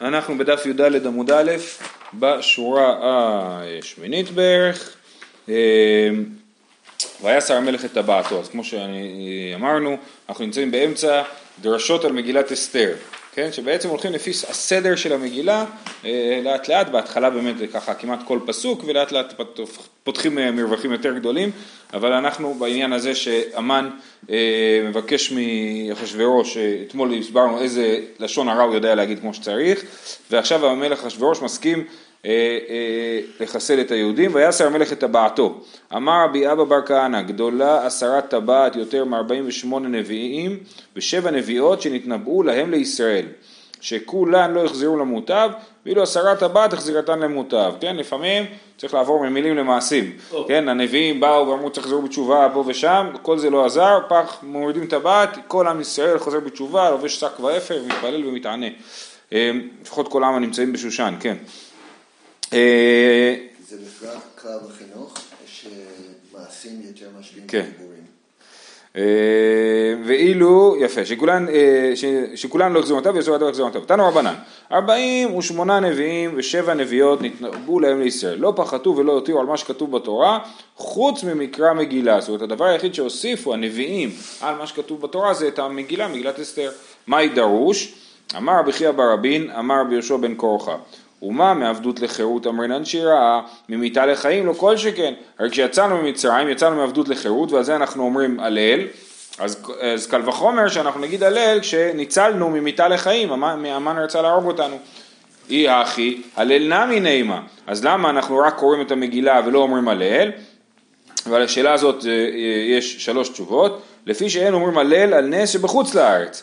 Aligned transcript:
אנחנו 0.00 0.38
בדף 0.38 0.66
י"ד 0.66 1.06
עמוד 1.06 1.30
א', 1.30 1.52
בשורה 2.14 2.96
השמינית 3.00 4.30
בערך. 4.30 4.96
אה, 5.48 6.10
ויסר 7.22 7.54
המלך 7.54 7.84
את 7.84 7.92
טבעתו, 7.92 8.40
אז 8.40 8.48
כמו 8.48 8.62
שאמרנו, 8.64 9.96
אנחנו 10.28 10.44
נמצאים 10.44 10.70
באמצע 10.70 11.22
דרשות 11.60 12.04
על 12.04 12.12
מגילת 12.12 12.52
אסתר, 12.52 12.94
כן? 13.38 13.52
שבעצם 13.52 13.88
הולכים 13.88 14.12
לפי 14.12 14.30
הסדר 14.30 14.96
של 14.96 15.12
המגילה, 15.12 15.64
אה, 16.04 16.40
לאט 16.44 16.68
לאט, 16.68 16.88
בהתחלה 16.88 17.30
באמת 17.30 17.58
זה 17.58 17.66
ככה 17.66 17.94
כמעט 17.94 18.18
כל 18.24 18.38
פסוק, 18.46 18.84
ולאט 18.86 19.12
לאט 19.12 19.34
פותחים 20.04 20.38
אה, 20.38 20.50
מרווחים 20.50 20.92
יותר 20.92 21.12
גדולים, 21.18 21.50
אבל 21.94 22.12
אנחנו 22.12 22.54
בעניין 22.54 22.92
הזה 22.92 23.14
שאמן 23.14 23.90
אה, 24.30 24.36
מבקש 24.88 25.32
מאחשוורוש, 25.32 26.56
אתמול 26.86 27.14
הסברנו 27.14 27.60
איזה 27.60 28.00
לשון 28.18 28.48
הרע 28.48 28.62
הוא 28.62 28.74
יודע 28.74 28.94
להגיד 28.94 29.20
כמו 29.20 29.34
שצריך, 29.34 29.84
ועכשיו 30.30 30.66
המלך 30.66 31.04
אחשוורוש 31.04 31.42
מסכים 31.42 31.84
לחסל 33.40 33.80
את 33.80 33.90
היהודים, 33.90 34.30
ויסר 34.34 34.66
המלך 34.66 34.92
את 34.92 35.00
טבעתו. 35.00 35.60
אמר 35.96 36.24
רבי 36.24 36.52
אבא 36.52 36.64
בר 36.64 36.86
כהנא, 36.86 37.22
גדולה 37.22 37.86
עשרת 37.86 38.28
טבעת 38.28 38.76
יותר 38.76 39.04
מ-48 39.04 39.78
נביאים 39.78 40.58
ושבע 40.96 41.30
נביאות 41.30 41.82
שנתנבאו 41.82 42.42
להם 42.42 42.70
לישראל. 42.70 43.26
שכולן 43.80 44.52
לא 44.52 44.60
יחזרו 44.60 44.96
למוטב, 44.96 45.50
ואילו 45.86 46.02
עשרת 46.02 46.38
טבעת 46.38 46.72
החזירתן 46.72 47.18
למוטב, 47.18 47.72
כן? 47.80 47.96
לפעמים 47.96 48.44
צריך 48.76 48.94
לעבור 48.94 49.26
ממילים 49.26 49.56
למעשים, 49.56 50.12
oh. 50.32 50.36
כן? 50.48 50.68
הנביאים 50.68 51.20
באו 51.20 51.48
ואמרו 51.48 51.70
צריך 51.70 51.86
לחזור 51.86 52.02
בתשובה 52.02 52.48
פה 52.54 52.64
ושם, 52.66 53.06
כל 53.22 53.38
זה 53.38 53.50
לא 53.50 53.66
עזר, 53.66 53.98
פח, 54.08 54.38
מורידים 54.42 54.86
טבעת, 54.86 55.38
כל 55.46 55.66
עם 55.66 55.80
ישראל 55.80 56.18
חוזר 56.18 56.40
בתשובה, 56.40 56.90
לובש 56.90 57.20
שק 57.20 57.40
ואפר, 57.40 57.82
מתפלל 57.86 58.26
ומתענה. 58.26 58.66
אה, 59.32 59.50
לפחות 59.82 60.08
כל 60.08 60.24
העם 60.24 60.34
הנמצאים 60.34 60.72
בשושן, 60.72 61.14
כן. 61.20 61.36
אה, 62.52 63.34
זה 63.68 63.76
בפרט 63.76 64.22
קרב 64.34 64.70
החינוך, 64.70 65.14
שמעשים 65.46 66.80
יותר 66.84 67.06
משקיעים 67.18 67.46
כן. 67.48 67.70
אה, 68.96 69.02
ואילו, 70.04 70.76
יפה, 70.80 71.04
שכולן, 71.04 71.46
אה, 71.48 71.92
שכולן 72.34 72.72
לא 72.72 72.78
החזירו 72.78 72.98
אותם 72.98 73.10
ויעשו 73.14 73.34
עד 73.34 73.42
החזירו 73.42 73.68
אותם. 73.68 73.80
תנו 73.80 74.08
רבנן, 74.08 74.34
ארבעים 74.72 75.36
ושמונה 75.36 75.80
נביאים 75.80 76.30
ושבע 76.36 76.74
נביאות 76.74 77.22
נתנבאו 77.22 77.80
להם 77.80 78.00
לישראל, 78.00 78.38
לא 78.38 78.52
פחתו 78.56 78.96
ולא 78.96 79.12
הותירו 79.12 79.40
על 79.40 79.46
מה 79.46 79.56
שכתוב 79.56 79.96
בתורה, 79.96 80.38
חוץ 80.76 81.24
ממקרא 81.24 81.72
מגילה. 81.72 82.20
זאת 82.20 82.28
אומרת, 82.28 82.42
הדבר 82.42 82.64
היחיד 82.64 82.94
שהוסיפו 82.94 83.54
הנביאים 83.54 84.10
על 84.40 84.54
מה 84.54 84.66
שכתוב 84.66 85.00
בתורה 85.00 85.34
זה 85.34 85.48
את 85.48 85.58
המגילה, 85.58 86.08
מגילת 86.08 86.40
אסתר. 86.40 86.70
מהי 87.06 87.28
דרוש? 87.28 87.94
אמר 88.36 88.52
רבי 88.58 88.72
חייא 88.72 88.90
ברבין, 88.90 89.50
אמר 89.50 89.80
רבי 89.80 89.94
יהושע 89.94 90.16
בן 90.16 90.34
קורחה. 90.34 90.76
ומה 91.22 91.54
מעבדות 91.54 92.00
לחירות 92.00 92.46
אמרינן 92.46 92.84
שירה, 92.84 93.40
ממיתה 93.68 94.06
לחיים 94.06 94.46
לא 94.46 94.52
כל 94.52 94.76
שכן. 94.76 95.14
הרי 95.38 95.50
כשיצאנו 95.50 96.02
ממצרים 96.02 96.48
יצאנו 96.48 96.76
מעבדות 96.76 97.08
לחירות 97.08 97.52
ועל 97.52 97.62
זה 97.62 97.76
אנחנו 97.76 98.04
אומרים 98.04 98.40
הלל, 98.40 98.80
אז, 99.38 99.66
אז 99.80 100.06
קל 100.06 100.28
וחומר 100.28 100.68
שאנחנו 100.68 101.00
נגיד 101.00 101.22
הלל 101.22 101.60
כשניצלנו 101.60 102.50
ממיתה 102.50 102.88
לחיים, 102.88 103.32
המן 103.42 103.98
רצה 103.98 104.22
להרוג 104.22 104.46
אותנו. 104.46 104.78
אי 105.50 105.68
הכי, 105.68 106.22
הלל 106.36 106.74
נמי 106.74 107.00
נעימה. 107.00 107.40
אז 107.66 107.84
למה 107.84 108.10
אנחנו 108.10 108.38
רק 108.38 108.54
קוראים 108.54 108.80
את 108.80 108.90
המגילה 108.90 109.40
ולא 109.46 109.58
אומרים 109.58 109.88
הלל? 109.88 110.30
ועל 111.26 111.42
השאלה 111.42 111.72
הזאת 111.72 112.06
אה, 112.06 112.10
יש 112.68 113.04
שלוש 113.04 113.28
תשובות. 113.28 113.82
לפי 114.06 114.30
שאין 114.30 114.54
אומרים 114.54 114.78
הלל 114.78 115.14
על 115.14 115.26
נס 115.26 115.50
שבחוץ 115.50 115.94
לארץ. 115.94 116.42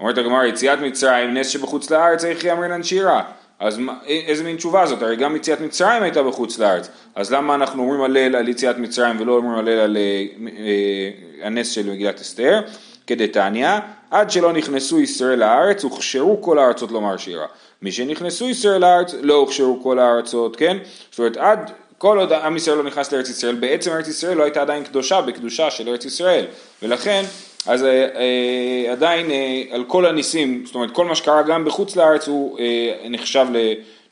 אומרת 0.00 0.18
הגמרא 0.18 0.44
יציאת 0.44 0.78
מצרים, 0.78 1.34
נס 1.34 1.48
שבחוץ 1.48 1.90
לארץ 1.90 2.20
צריך 2.20 2.44
יאמרינן 2.44 2.82
שירה. 2.82 3.22
אז 3.58 3.80
איזה 4.06 4.44
מין 4.44 4.56
תשובה 4.56 4.86
זאת? 4.86 5.02
הרי 5.02 5.16
גם 5.16 5.36
יציאת 5.36 5.60
מצרים 5.60 6.02
הייתה 6.02 6.22
בחוץ 6.22 6.58
לארץ, 6.58 6.88
אז 7.14 7.32
למה 7.32 7.54
אנחנו 7.54 7.82
אומרים 7.82 8.02
הלל 8.02 8.36
על 8.36 8.48
יציאת 8.48 8.78
מצרים 8.78 9.20
ולא 9.20 9.32
אומרים 9.32 9.58
הלל 9.58 9.78
על 9.78 9.96
אה, 9.96 10.26
אה, 10.58 11.46
הנס 11.46 11.70
של 11.70 11.90
מגילת 11.90 12.20
אסתר? 12.20 12.60
כדתניא, 13.06 13.68
עד 14.10 14.30
שלא 14.30 14.52
נכנסו 14.52 15.00
ישראל 15.00 15.38
לארץ, 15.38 15.84
הוכשרו 15.84 16.42
כל 16.42 16.58
הארצות 16.58 16.90
לומר 16.90 17.16
שירה. 17.16 17.46
מי 17.82 17.92
שנכנסו 17.92 18.48
ישראל 18.48 18.80
לארץ, 18.80 19.14
לא 19.22 19.34
הוכשרו 19.34 19.82
כל 19.82 19.98
הארצות, 19.98 20.56
כן? 20.56 20.76
זאת 21.10 21.18
אומרת, 21.18 21.36
עד 21.36 21.70
כל 21.98 22.18
עוד 22.18 22.32
עם 22.32 22.56
ישראל 22.56 22.76
לא 22.76 22.84
נכנס 22.84 23.12
לארץ 23.12 23.28
ישראל, 23.28 23.54
בעצם 23.54 23.90
ארץ 23.90 24.08
ישראל 24.08 24.36
לא 24.36 24.42
הייתה 24.42 24.62
עדיין 24.62 24.84
קדושה 24.84 25.20
בקדושה 25.20 25.70
של 25.70 25.88
ארץ 25.88 26.04
ישראל, 26.04 26.44
ולכן 26.82 27.24
אז 27.66 27.84
אה, 27.84 27.88
אה, 27.88 28.92
עדיין 28.92 29.30
אה, 29.30 29.62
על 29.70 29.84
כל 29.84 30.06
הניסים, 30.06 30.62
זאת 30.66 30.74
אומרת 30.74 30.90
כל 30.90 31.04
מה 31.04 31.14
שקרה 31.14 31.42
גם 31.42 31.64
בחוץ 31.64 31.96
לארץ 31.96 32.28
הוא 32.28 32.58
אה, 32.58 33.08
נחשב 33.10 33.46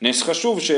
לנס 0.01 0.23
חשוב 0.23 0.61
ש... 0.61 0.71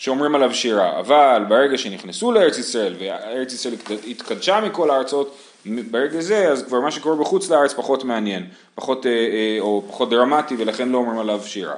שאומרים 0.00 0.34
עליו 0.34 0.54
שירה, 0.54 1.00
אבל 1.00 1.44
ברגע 1.48 1.78
שנכנסו 1.78 2.32
לארץ 2.32 2.58
ישראל 2.58 2.94
וארץ 2.98 3.52
ישראל 3.52 3.74
התקדשה 4.08 4.60
מכל 4.60 4.90
הארצות, 4.90 5.36
ברגע 5.66 6.20
זה 6.20 6.48
אז 6.48 6.62
כבר 6.62 6.80
מה 6.80 6.90
שקורה 6.90 7.16
בחוץ 7.16 7.50
לארץ 7.50 7.72
פחות 7.72 8.04
מעניין, 8.04 8.46
פחות, 8.74 9.06
אה, 9.06 9.10
אה, 9.12 9.56
או 9.60 9.82
פחות 9.88 10.10
דרמטי 10.10 10.54
ולכן 10.58 10.88
לא 10.88 10.98
אומרים 10.98 11.18
עליו 11.18 11.40
שירה. 11.44 11.74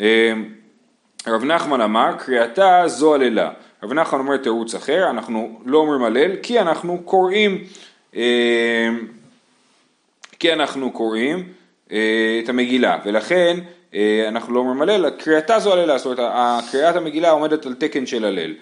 אה, 0.00 0.32
רב 1.26 1.44
נחמן 1.44 1.80
אמר 1.80 2.12
קריאתה 2.18 2.82
זו 2.86 3.14
הללה, 3.14 3.50
רב 3.82 3.92
נחמן 3.92 4.20
אומר 4.20 4.36
תירוץ 4.36 4.74
אחר, 4.74 5.10
אנחנו 5.10 5.60
לא 5.64 5.78
אומרים 5.78 6.02
הלל 6.02 6.36
כי 6.42 6.60
אנחנו 6.60 7.02
קוראים 7.04 7.64
כי 10.38 10.52
אנחנו 10.52 10.92
קוראים 10.92 11.48
אה, 11.92 12.40
את 12.44 12.48
המגילה, 12.48 12.98
ולכן 13.04 13.56
אה, 13.94 14.24
אנחנו 14.28 14.54
לא 14.54 14.60
אומרים 14.60 14.82
הלל, 14.82 15.10
קריאתה 15.10 15.58
זו 15.58 15.72
הללה, 15.72 15.98
זאת 15.98 16.18
אומרת 16.18 16.64
קריאת 16.70 16.96
המגילה 16.96 17.30
עומדת 17.30 17.66
על 17.66 17.74
תקן 17.74 18.06
של 18.06 18.24
הלל. 18.24 18.54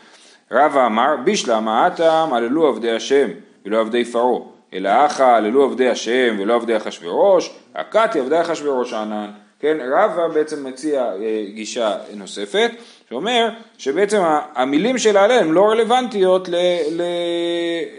רבא 0.50 0.86
אמר, 0.86 1.16
בישלמה 1.24 1.86
אטם 1.86 2.28
הללו 2.32 2.66
עבדי 2.66 2.90
השם 2.90 3.28
ולא 3.66 3.80
עבדי 3.80 4.04
פרעה, 4.04 4.40
אלא 4.74 5.06
אחא 5.06 5.22
הללו 5.22 5.64
עבדי 5.64 5.88
השם 5.88 6.36
ולא 6.38 6.54
עבדי 6.54 6.76
אחשורוש, 6.76 7.50
הכתי 7.74 8.20
עבדי 8.20 8.40
אחשורוש 8.40 8.92
ענן. 8.92 9.30
כן, 9.60 9.76
רבא 9.92 10.28
בעצם 10.28 10.66
מציע 10.66 11.12
גישה 11.54 11.96
נוספת, 12.14 12.70
שאומר 13.12 13.48
שבעצם 13.78 14.20
המילים 14.54 14.98
של 14.98 15.16
ההלל 15.16 15.38
הן 15.38 15.50
לא 15.50 15.70
רלוונטיות 15.70 16.48
ל, 16.48 16.54
ל, 16.90 17.02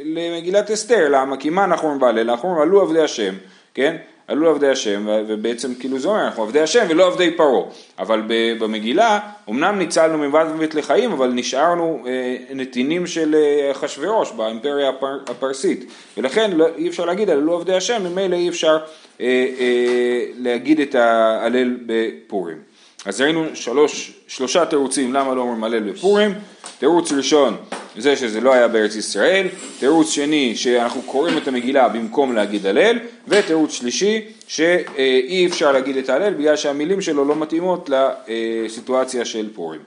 למגילת 0.04 0.72
אסתר, 0.72 1.10
למה? 1.10 1.38
כי 1.38 1.50
מה 1.50 1.64
אנחנו 1.64 1.88
אומרים 1.88 2.02
בהלל? 2.02 2.30
אנחנו 2.30 2.50
אומרים 2.50 2.68
עלו 2.68 2.82
עבדי 2.82 3.02
השם, 3.02 3.34
כן? 3.74 3.96
עלו 4.28 4.50
עבדי 4.50 4.70
השם, 4.70 5.08
ובעצם 5.28 5.76
כאילו 5.76 6.00
זה 6.00 6.08
אומר, 6.08 6.26
אנחנו 6.26 6.44
עבדי 6.44 6.60
השם 6.60 6.86
ולא 6.90 7.08
עבדי 7.08 7.32
פרעה. 7.32 7.64
אבל 8.00 8.22
במגילה, 8.60 9.20
אמנם 9.50 9.80
ניצלנו 9.80 10.18
מבית 10.18 10.48
ובית 10.56 10.76
לחיים, 10.76 11.12
אבל 11.12 11.28
נשארנו 11.28 12.04
אה, 12.08 12.36
נתינים 12.56 13.08
של 13.08 13.36
אחשוורוש 13.72 14.32
אה, 14.32 14.38
באימפריה 14.38 14.90
הפר, 14.90 15.18
הפרסית. 15.28 15.92
ולכן 16.18 16.52
לא, 16.52 16.68
אי 16.78 16.90
אפשר 16.90 17.06
להגיד 17.06 17.30
עלו 17.30 17.54
עבדי 17.54 17.76
השם, 17.76 18.04
ממילא 18.04 18.36
אי 18.36 18.50
אפשר 18.50 18.78
אה, 19.22 19.26
אה, 19.60 20.26
להגיד 20.38 20.80
את 20.80 20.96
ההלל 20.96 21.78
בפורים. 21.86 22.73
אז 23.06 23.22
ראינו 23.22 23.46
שלוש, 23.54 24.12
שלושה 24.28 24.66
תירוצים 24.66 25.14
למה 25.14 25.36
לא 25.36 25.42
אומרים 25.42 25.64
הלל 25.64 25.92
בפורים, 25.92 26.34
תירוץ 26.80 27.12
ראשון 27.12 27.58
זה 27.98 28.16
שזה 28.16 28.42
לא 28.42 28.54
היה 28.54 28.68
בארץ 28.68 28.96
ישראל, 28.96 29.48
תירוץ 29.80 30.10
שני 30.10 30.56
שאנחנו 30.56 31.02
קוראים 31.02 31.38
את 31.38 31.48
המגילה 31.48 31.90
במקום 31.90 32.36
להגיד 32.36 32.66
הלל, 32.66 33.00
ותירוץ 33.28 33.72
שלישי 33.72 34.22
שאי 34.48 35.48
אפשר 35.48 35.72
להגיד 35.72 35.98
את 35.98 36.10
ההלל 36.10 36.34
בגלל 36.34 36.56
שהמילים 36.56 37.02
שלו 37.02 37.26
לא 37.26 37.36
מתאימות 37.36 37.90
לסיטואציה 37.90 39.26
של 39.26 39.50
פורים. 39.54 39.82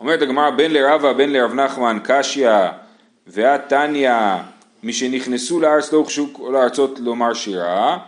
אומרת 0.00 0.22
הגמרא 0.22 0.50
בין 0.50 0.72
לרבה 0.72 1.12
בין 1.12 1.32
לרב 1.32 1.54
נחמן 1.54 1.98
קשיא 2.04 2.50
ואת 3.26 3.68
תניא 3.68 4.12
משנכנסו 4.82 5.60
לארץ 5.60 5.92
לא 5.92 5.98
הוכשו 5.98 6.28
כל 6.32 6.56
הארצות 6.56 6.98
לומר 6.98 7.34
שירה 7.34 7.98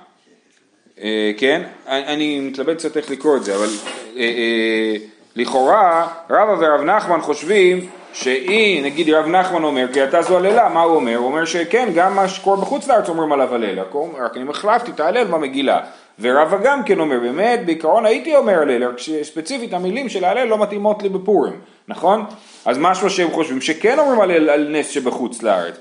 כן, 1.37 1.62
אני 1.87 2.41
מתלבט 2.41 2.77
קצת 2.77 2.97
איך 2.97 3.10
לקרוא 3.10 3.37
את 3.37 3.44
זה, 3.44 3.56
אבל 3.56 3.69
אה, 4.16 4.22
אה, 4.22 4.96
לכאורה 5.37 6.06
רבא 6.31 6.56
ורב 6.58 6.81
נחמן 6.81 7.20
חושבים 7.20 7.87
שאם 8.12 8.81
נגיד 8.85 9.11
רב 9.11 9.26
נחמן 9.26 9.64
אומר 9.64 9.87
כי 9.93 10.05
אתה 10.05 10.23
זו 10.23 10.37
הללה, 10.37 10.69
מה 10.69 10.82
הוא 10.82 10.96
אומר? 10.96 11.17
הוא 11.17 11.26
אומר 11.26 11.44
שכן, 11.44 11.88
גם 11.94 12.17
מה 12.17 12.29
שקורה 12.29 12.56
בחוץ 12.56 12.88
לארץ 12.88 13.08
אומרים 13.08 13.32
עליו 13.32 13.55
הלל, 13.55 13.81
רק 14.19 14.37
אני 14.37 14.50
החלפתי 14.50 14.91
את 14.91 15.00
ההלל 15.00 15.25
במגילה. 15.25 15.81
ורבא 16.20 16.58
גם 16.64 16.85
כן 16.85 17.00
אומר, 17.00 17.19
באמת, 17.20 17.67
בעיקרון 17.67 18.06
הייתי 18.06 18.37
אומר 18.37 18.62
הלל, 18.62 18.85
רק 18.85 18.99
שספציפית 18.99 19.73
המילים 19.73 20.08
של 20.08 20.25
ההלל 20.25 20.49
לא 20.49 20.58
מתאימות 20.58 21.02
לי 21.02 21.08
בפורים, 21.08 21.52
נכון? 21.88 22.25
אז 22.64 22.79
משהו 22.79 23.11
שהם 23.11 23.31
חושבים 23.31 23.61
שכן 23.61 23.99
אומרים 23.99 24.20
הלל 24.20 24.50
על 24.50 24.69
נס 24.70 24.88
שבחוץ 24.88 25.43
לארץ. 25.43 25.75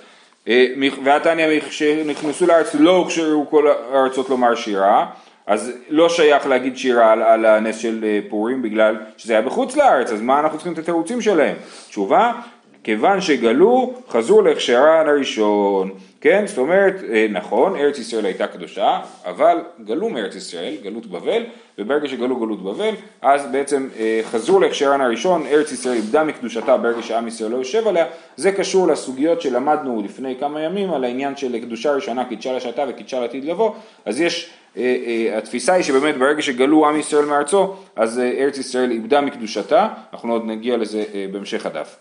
אה, 0.47 0.65
ועתניא 1.03 1.59
כשנכנסו 1.59 2.47
לארץ 2.47 2.75
לא 2.75 2.95
הוכשרו 2.95 3.49
כל 3.49 3.67
הארצות 3.91 4.29
לומר 4.29 4.55
שירה, 4.55 5.05
אז 5.47 5.71
לא 5.89 6.09
שייך 6.09 6.47
להגיד 6.47 6.77
שירה 6.77 7.11
על, 7.11 7.21
על 7.21 7.45
הנס 7.45 7.77
של 7.77 8.03
אה, 8.03 8.19
פורים 8.29 8.61
בגלל 8.61 8.97
שזה 9.17 9.33
היה 9.33 9.41
בחוץ 9.41 9.75
לארץ, 9.75 10.11
אז 10.11 10.21
מה 10.21 10.39
אנחנו 10.39 10.57
צריכים 10.57 10.73
את 10.73 10.77
התירוצים 10.77 11.21
שלהם? 11.21 11.55
תשובה, 11.87 12.31
כיוון 12.83 13.21
שגלו 13.21 13.93
חזרו 14.09 14.41
להכשרן 14.41 15.07
הראשון, 15.07 15.91
כן? 16.21 16.43
זאת 16.47 16.57
אומרת, 16.57 16.95
אה, 17.13 17.27
נכון, 17.29 17.75
ארץ 17.75 17.99
ישראל 17.99 18.25
הייתה 18.25 18.47
קדושה, 18.47 18.99
אבל 19.25 19.57
גלו 19.83 20.09
מארץ 20.09 20.35
ישראל, 20.35 20.75
גלות 20.83 21.05
בבל, 21.05 21.43
וברגע 21.77 22.07
שגלו 22.07 22.35
גלות 22.35 22.63
בבל, 22.63 22.93
אז 23.21 23.47
בעצם 23.51 23.89
אה, 23.99 24.21
חזרו 24.23 24.59
להכשרן 24.59 25.01
הראשון, 25.01 25.45
ארץ 25.45 25.71
ישראל 25.71 25.95
איבדה 25.95 26.23
מקדושתה 26.23 26.77
ברגע 26.77 27.01
שעם 27.01 27.27
ישראל 27.27 27.51
לא 27.51 27.57
יושב 27.57 27.87
עליה, 27.87 28.05
זה 28.37 28.51
קשור 28.51 28.87
לסוגיות 28.87 29.41
שלמדנו 29.41 30.01
לפני 30.05 30.35
כמה 30.39 30.61
ימים 30.61 30.93
על 30.93 31.03
העניין 31.03 31.35
של 31.35 31.59
קדושה 31.59 31.91
ראשונה 31.93 32.25
קידשה 32.25 32.53
לשעתה 32.53 32.85
וקידשה 32.89 33.19
לעתיד 33.19 33.45
לבוא, 33.45 33.71
אז 34.05 34.21
יש, 34.21 34.49
אה, 34.77 35.35
התפיסה 35.37 35.73
היא 35.73 35.83
שבאמת 35.83 36.17
ברגע 36.17 36.41
שגלו 36.41 36.87
עם 36.87 36.99
ישראל 36.99 37.25
מארצו, 37.25 37.73
אז 37.95 38.19
ארץ 38.19 38.57
ישראל 38.57 38.91
איבדה 38.91 39.21
מקדושתה, 39.21 39.87
אנחנו 40.13 40.33
עוד 40.33 40.45
נגיע 40.45 40.77
לזה 40.77 41.03
בהמשך 41.31 41.65
הדף. 41.65 41.95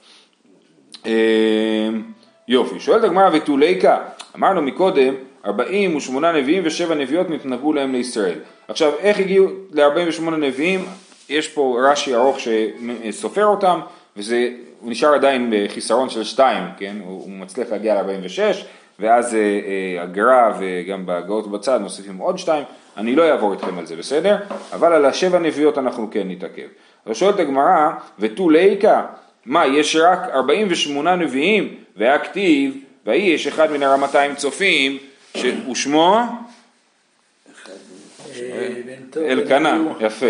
יופי, 2.49 2.81
שואלת 2.81 3.05
הגמרא 3.05 3.31
ותוליקה, 3.33 3.99
אמרנו 4.37 4.63
מקודם, 4.63 5.15
48 5.47 6.33
נביאים 6.33 6.63
ושבע 6.67 6.95
נביאות 6.95 7.31
נתנבאו 7.31 7.73
להם 7.73 7.93
לישראל. 7.93 8.39
עכשיו, 8.69 8.93
איך 8.99 9.19
הגיעו 9.19 9.49
ל-48 9.73 10.31
נביאים? 10.31 10.85
יש 11.29 11.49
פה 11.49 11.79
רש"י 11.83 12.15
ארוך 12.15 12.39
שסופר 12.41 13.47
אותם, 13.47 13.81
וזה, 14.17 14.49
הוא 14.81 14.91
נשאר 14.91 15.15
עדיין 15.15 15.53
בחיסרון 15.53 16.11
של 16.11 16.25
שתיים, 16.25 16.65
כן? 16.79 16.97
הוא, 17.05 17.23
הוא 17.23 17.31
מצליח 17.31 17.69
להגיע 17.71 18.03
ל-46, 18.03 18.65
ואז 18.99 19.35
אה, 19.35 19.41
אה, 19.41 20.03
הגר"א 20.03 20.53
וגם 20.59 21.07
בהגאות 21.07 21.51
בצד 21.51 21.81
מוסיפים 21.81 22.19
עוד 22.19 22.39
שתיים, 22.39 22.65
אני 22.97 23.17
לא 23.17 23.31
אעבור 23.31 23.53
איתכם 23.53 23.79
על 23.79 23.87
זה, 23.87 23.97
בסדר? 23.97 24.37
אבל 24.73 24.93
על 24.93 25.05
השבע 25.05 25.39
נביאות 25.39 25.79
אנחנו 25.79 26.09
כן 26.11 26.29
נתעכב. 26.29 26.67
אז 27.07 27.17
שואלת 27.17 27.39
הגמרא, 27.39 27.91
ותו 28.19 28.51
ליקה, 28.51 29.03
מה, 29.47 29.67
יש 29.67 29.97
רק 29.97 30.19
48 30.35 31.17
נביאים, 31.17 31.75
והיה 31.97 32.19
כתיב, 32.19 32.77
ויהי 33.07 33.31
יש 33.31 33.47
אחד 33.47 33.73
מן 33.73 33.83
הרמתיים 33.83 34.35
צופים, 34.35 34.99
ושמו? 35.71 36.21
אלקנה, 39.17 39.79
יפה, 40.01 40.27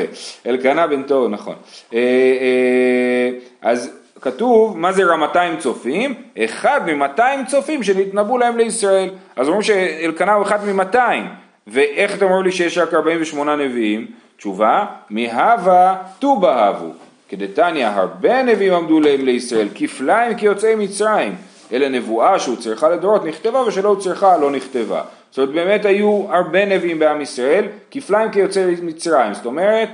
אלקנה 0.46 0.86
בן 0.86 1.02
תור, 1.02 1.28
נכון. 1.28 1.54
אה, 1.94 1.98
אה, 1.98 3.30
אז 3.62 3.90
כתוב, 4.20 4.78
מה 4.78 4.92
זה 4.92 5.04
רמתיים 5.04 5.56
צופים? 5.56 6.14
אחד 6.38 6.80
ממאתיים 6.86 7.46
צופים 7.46 7.82
שנתנבאו 7.82 8.38
להם 8.38 8.56
לישראל. 8.56 9.10
אז 9.36 9.46
אומרים 9.46 9.62
שאלקנה 9.62 10.32
הוא 10.32 10.42
אחד 10.42 10.64
ממאתיים, 10.64 11.24
ואיך 11.66 12.14
אתם 12.14 12.24
אומרים 12.24 12.44
לי 12.44 12.52
שיש 12.52 12.78
רק 12.78 12.94
48 12.94 13.56
נביאים? 13.56 14.06
תשובה, 14.36 14.86
מהווה 15.10 15.96
ט"ו 16.18 16.36
בהבו. 16.36 16.92
כדתניא 17.32 17.86
הרבה 17.86 18.42
נביאים 18.42 18.74
עמדו 18.74 19.00
להם 19.00 19.24
לישראל, 19.24 19.68
כפליים 19.74 20.36
כיוצאי 20.36 20.74
מצרים. 20.74 21.34
אלא 21.72 21.88
נבואה 21.88 22.38
שהוצרכה 22.38 22.88
לדורות 22.88 23.24
נכתבה 23.24 23.60
ושלא 23.60 23.88
הוצרכה 23.88 24.36
לא 24.36 24.50
נכתבה. 24.50 25.02
זאת 25.30 25.38
אומרת 25.38 25.54
באמת 25.54 25.84
היו 25.84 26.26
הרבה 26.30 26.64
נביאים 26.64 26.98
בעם 26.98 27.20
ישראל, 27.20 27.64
כפליים 27.90 28.30
כיוצאי 28.30 28.74
מצרים, 28.82 29.34
זאת 29.34 29.46
אומרת 29.46 29.88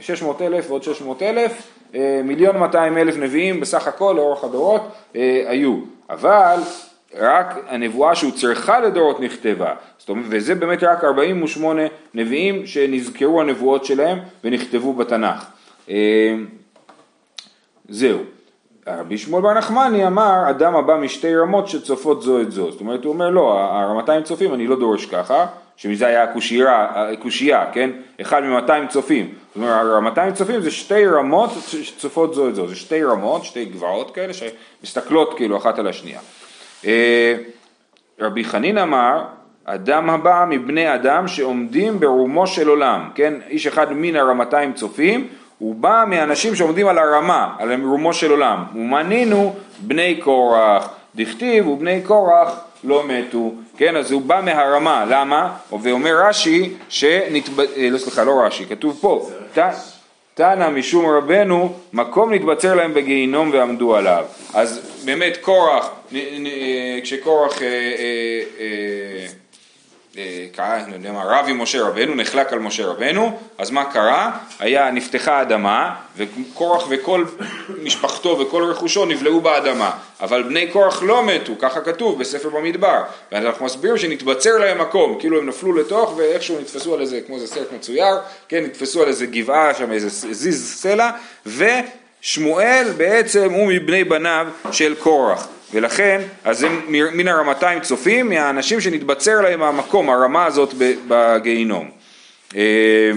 600 0.00 0.42
אה, 0.42 0.46
אלף 0.46 0.70
ועוד 0.70 0.82
600 0.82 1.22
אלף, 1.22 1.62
אה, 1.94 2.20
מיליון 2.24 2.58
200 2.58 2.98
אלף 2.98 3.16
נביאים 3.16 3.60
בסך 3.60 3.86
הכל 3.86 4.14
לאורך 4.16 4.44
הדורות 4.44 4.82
אה, 5.16 5.44
היו, 5.46 5.76
אבל 6.10 6.60
רק 7.18 7.58
הנבואה 7.68 8.14
שהוצרכה 8.14 8.80
לדורות 8.80 9.20
נכתבה, 9.20 9.74
אומרת, 10.10 10.24
וזה 10.28 10.54
באמת 10.54 10.82
רק 10.82 11.04
48 11.04 11.82
נביאים 12.14 12.66
שנזכרו 12.66 13.40
הנבואות 13.40 13.84
שלהם 13.84 14.18
ונכתבו 14.44 14.92
בתנ"ך. 14.92 15.59
זהו. 17.88 18.18
רבי 18.86 19.18
שמואל 19.18 19.42
בר 19.42 19.54
נחמני 19.54 20.06
אמר, 20.06 20.50
אדם 20.50 20.76
הבא 20.76 20.96
משתי 20.96 21.36
רמות 21.36 21.68
שצופות 21.68 22.22
זו 22.22 22.40
את 22.40 22.52
זו. 22.52 22.70
זאת 22.70 22.80
אומרת, 22.80 23.04
הוא 23.04 23.12
אומר, 23.12 23.30
לא, 23.30 23.58
הרמתיים 23.60 24.22
צופים 24.22 24.54
אני 24.54 24.66
לא 24.66 24.78
דורש 24.78 25.06
ככה, 25.06 25.46
שמזה 25.76 26.06
היה 26.06 26.26
הקושייה, 27.12 27.66
כן? 27.72 27.90
אחד 28.20 28.42
ממאתיים 28.42 28.88
צופים. 28.88 29.34
זאת 29.48 29.56
אומרת, 29.56 29.70
הרמתיים 29.70 30.34
צופים 30.34 30.60
זה 30.60 30.70
שתי 30.70 31.06
רמות 31.06 31.50
שצופות 31.68 32.34
זו 32.34 32.48
את 32.48 32.54
זו. 32.54 32.68
זה 32.68 32.76
שתי 32.76 33.04
רמות, 33.04 33.44
שתי 33.44 33.64
גבעות 33.64 34.14
כאלה, 34.14 34.32
שמסתכלות 34.32 35.34
כאילו 35.36 35.56
אחת 35.56 35.78
על 35.78 35.86
השנייה. 35.86 36.20
אה, 36.84 37.36
רבי 38.20 38.44
חנין 38.44 38.78
אמר, 38.78 39.24
אדם 39.64 40.10
הבא 40.10 40.44
מבני 40.48 40.94
אדם 40.94 41.28
שעומדים 41.28 42.00
ברומו 42.00 42.46
של 42.46 42.68
עולם, 42.68 43.10
כן? 43.14 43.34
איש 43.48 43.66
אחד 43.66 43.92
מן 43.92 44.16
הרמתיים 44.16 44.72
צופים, 44.72 45.28
הוא 45.60 45.74
בא 45.74 46.04
מאנשים 46.06 46.56
שעומדים 46.56 46.88
על 46.88 46.98
הרמה, 46.98 47.54
על 47.58 47.84
רומו 47.84 48.12
של 48.12 48.30
עולם. 48.30 48.64
ומנינו 48.74 49.54
בני 49.78 50.14
קורח, 50.14 50.88
דכתיב 51.14 51.68
ובני 51.68 52.00
קורח 52.02 52.60
לא 52.84 53.02
מתו, 53.06 53.52
כן, 53.76 53.96
אז 53.96 54.12
הוא 54.12 54.22
בא 54.22 54.40
מהרמה, 54.44 55.04
למה? 55.08 55.56
ואומר 55.82 56.26
רש"י, 56.28 56.74
שנתב... 56.88 57.60
אה, 57.60 57.88
לא 57.90 57.98
סליחה, 57.98 58.24
לא 58.24 58.40
רש"י, 58.40 58.66
כתוב 58.66 58.98
פה, 59.00 59.28
תנא 60.34 60.70
משום 60.70 61.06
רבנו, 61.06 61.72
מקום 61.92 62.34
נתבצר 62.34 62.74
להם 62.74 62.94
בגיהינום 62.94 63.50
ועמדו 63.52 63.96
עליו. 63.96 64.24
אז 64.54 65.00
באמת 65.04 65.36
קורח, 65.40 65.90
אה, 66.14 66.98
כשקורח 67.02 67.62
אה, 67.62 67.66
אה, 67.66 69.26
קרה, 69.26 69.39
רב 71.24 71.46
עם 71.48 71.62
משה 71.62 71.82
רבנו, 71.82 72.14
נחלק 72.14 72.52
על 72.52 72.58
משה 72.58 72.86
רבנו, 72.86 73.38
אז 73.58 73.70
מה 73.70 73.84
קרה? 73.84 74.30
היה, 74.58 74.90
נפתחה 74.90 75.38
האדמה, 75.38 75.94
וקורח 76.16 76.86
וכל 76.90 77.24
משפחתו 77.82 78.38
וכל 78.38 78.62
רכושו 78.62 79.04
נבלעו 79.04 79.40
באדמה, 79.40 79.90
אבל 80.20 80.42
בני 80.42 80.66
קורח 80.66 81.02
לא 81.02 81.26
מתו, 81.26 81.52
ככה 81.58 81.80
כתוב 81.80 82.18
בספר 82.18 82.48
במדבר, 82.48 83.02
ואז 83.32 83.44
אנחנו 83.44 83.64
מסבירים 83.64 83.98
שנתבצר 83.98 84.58
להם 84.58 84.80
מקום, 84.80 85.16
כאילו 85.20 85.38
הם 85.38 85.46
נפלו 85.46 85.72
לתוך 85.72 86.14
ואיכשהו 86.16 86.60
נתפסו 86.60 86.94
על 86.94 87.00
איזה, 87.00 87.20
כמו 87.26 87.36
איזה 87.36 87.46
סרט 87.46 87.72
מצויר, 87.72 88.16
כן, 88.48 88.64
נתפסו 88.64 89.02
על 89.02 89.08
איזה 89.08 89.26
גבעה 89.26 89.74
שם, 89.74 89.92
איזה 89.92 90.08
זיז 90.34 90.74
סלע, 90.74 91.10
ושמואל 91.46 92.92
בעצם 92.96 93.52
הוא 93.52 93.66
מבני 93.66 94.04
בניו 94.04 94.46
של 94.72 94.94
קורח. 94.94 95.48
ולכן, 95.74 96.20
אז 96.44 96.62
הם 96.62 96.82
מן 96.88 97.28
הרמתיים 97.28 97.80
צופים, 97.80 98.28
מהאנשים 98.28 98.80
שנתבצר 98.80 99.40
להם 99.40 99.62
המקום, 99.62 100.10
הרמה 100.10 100.46
הזאת 100.46 100.74
בגיהינום. 101.08 101.90
אה, 102.56 103.10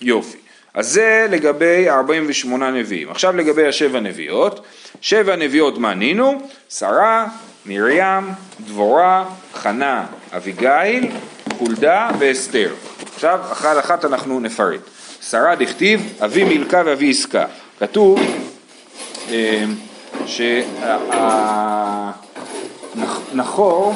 יופי. 0.00 0.36
אז 0.74 0.88
זה 0.88 1.26
לגבי 1.30 1.90
48 1.90 2.70
נביאים. 2.70 3.10
עכשיו 3.10 3.36
לגבי 3.36 3.66
השבע 3.66 4.00
נביאות. 4.00 4.66
שבע 5.00 5.36
נביאות 5.36 5.78
מנינו? 5.78 6.48
שרה, 6.70 7.26
מרים, 7.66 8.30
דבורה, 8.60 9.24
חנה, 9.54 10.06
אביגיל, 10.36 11.10
חולדה 11.58 12.10
ואסתר. 12.18 12.74
עכשיו 13.14 13.40
אחת 13.52 13.78
אחת 13.78 14.04
אנחנו 14.04 14.40
נפרט. 14.40 14.80
שרה 15.30 15.54
דכתיב 15.54 16.12
אבי 16.24 16.44
מילכה 16.44 16.82
ואבי 16.86 17.10
עסקה. 17.10 17.44
כתוב 17.78 18.20
אה, 19.30 19.64
שנחור 23.32 23.94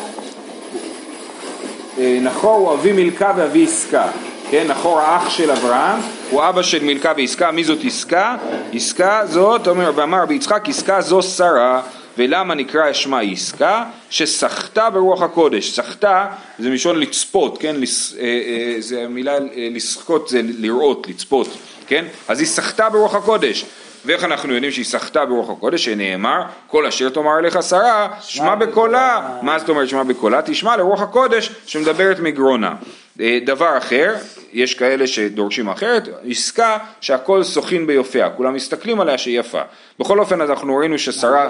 אה, 1.99 2.19
נחור 2.21 2.57
הוא 2.57 2.75
אבי 2.75 2.93
מילכה 2.93 3.33
ואבי 3.37 3.65
עסקה, 3.65 4.09
כן, 4.51 4.67
נחור 4.69 5.01
האח 5.01 5.31
של 5.31 5.51
אברהם 5.51 6.01
הוא 6.31 6.43
אבא 6.49 6.63
של 6.63 6.85
מילכה 6.85 7.13
ועסקה, 7.17 7.51
מי 7.51 7.65
זאת 7.65 7.79
עסקה? 7.85 8.37
עסקה 8.73 9.23
זאת, 9.27 9.69
אומר 9.69 9.93
ואמר 9.95 10.23
רבי 10.23 10.35
יצחק, 10.35 10.69
עסקה 10.69 11.01
זו 11.01 11.23
שרה 11.23 11.83
ולמה 12.19 12.55
נקרא 12.55 12.93
שמה 12.93 13.21
עסקה? 13.21 13.85
שסחטה 14.11 14.91
ברוח 14.91 15.23
הקודש, 15.23 15.71
סחטה 15.77 16.27
זה 16.59 16.71
מלשון 16.71 17.01
לצפות, 17.01 17.59
כן, 17.59 17.77
לס, 17.77 18.15
אה, 18.19 18.25
אה, 18.25 18.77
זה 18.79 19.03
המילה 19.05 19.35
לשחקות 19.57 20.29
זה 20.29 20.41
לראות, 20.43 21.09
לצפות, 21.09 21.49
כן, 21.87 22.05
אז 22.29 22.41
היא 22.41 22.49
סחטה 22.49 22.91
ברוח 22.91 23.15
הקודש 23.15 23.65
ואיך 24.05 24.25
אנחנו 24.25 24.55
יודעים 24.55 24.73
שהיא 24.73 24.85
סחטה 24.85 25.27
ברוח 25.27 25.51
הקודש, 25.51 25.85
שנאמר, 25.85 26.43
כל 26.67 26.87
אשר 26.87 27.09
תאמר 27.09 27.39
אליך 27.39 27.63
שרה, 27.63 28.09
שמע 28.21 28.55
בקולה. 28.55 29.39
מה 29.43 29.59
זאת 29.59 29.69
אומרת 29.69 29.89
שמע 29.89 30.03
בקולה? 30.03 30.43
תשמע 30.43 30.77
לרוח 30.77 31.01
הקודש 31.01 31.51
שמדברת 31.67 32.21
מגרונה. 32.21 32.75
אה, 33.21 33.39
דבר 33.45 33.79
אחר, 33.79 34.15
יש 34.53 34.75
כאלה 34.75 35.07
שדורשים 35.07 35.69
אחרת, 35.69 36.09
עסקה 36.31 36.79
שהכל 37.01 37.43
סוכין 37.43 37.87
ביופיה, 37.87 38.31
כולם 38.31 38.55
מסתכלים 38.55 39.01
עליה 39.01 39.19
שהיא 39.19 39.41
יפה. 39.41 39.61
בכל 39.99 40.21
אופן 40.21 40.41
אנחנו 40.41 40.77
ראינו 40.77 40.99
ששרה, 40.99 41.49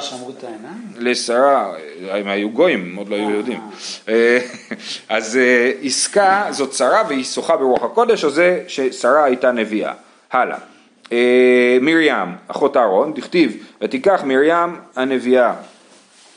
לשרה, 0.97 1.73
הם 2.11 2.29
היו 2.29 2.51
גויים, 2.51 2.97
עוד 2.97 3.09
לא 3.09 3.17
היו 3.17 3.31
יהודים. 3.31 3.61
אה, 4.09 4.39
אז 5.09 5.37
אה, 5.37 5.73
עסקה 5.83 6.47
זאת 6.51 6.73
שרה 6.73 7.03
והיא 7.09 7.25
שוחה 7.25 7.57
ברוח 7.57 7.83
הקודש, 7.83 8.25
אז 8.25 8.33
זה 8.33 8.63
ששרה 8.69 9.25
הייתה 9.25 9.53
נביאה. 9.53 9.93
הלאה. 10.33 10.74
אה, 11.13 11.79
מרים, 11.81 12.35
אחות 12.49 12.77
אהרון, 12.77 13.15
דכתיב, 13.15 13.57
ותיקח 13.83 14.23
מרים 14.25 14.77
הנביאה, 14.97 15.53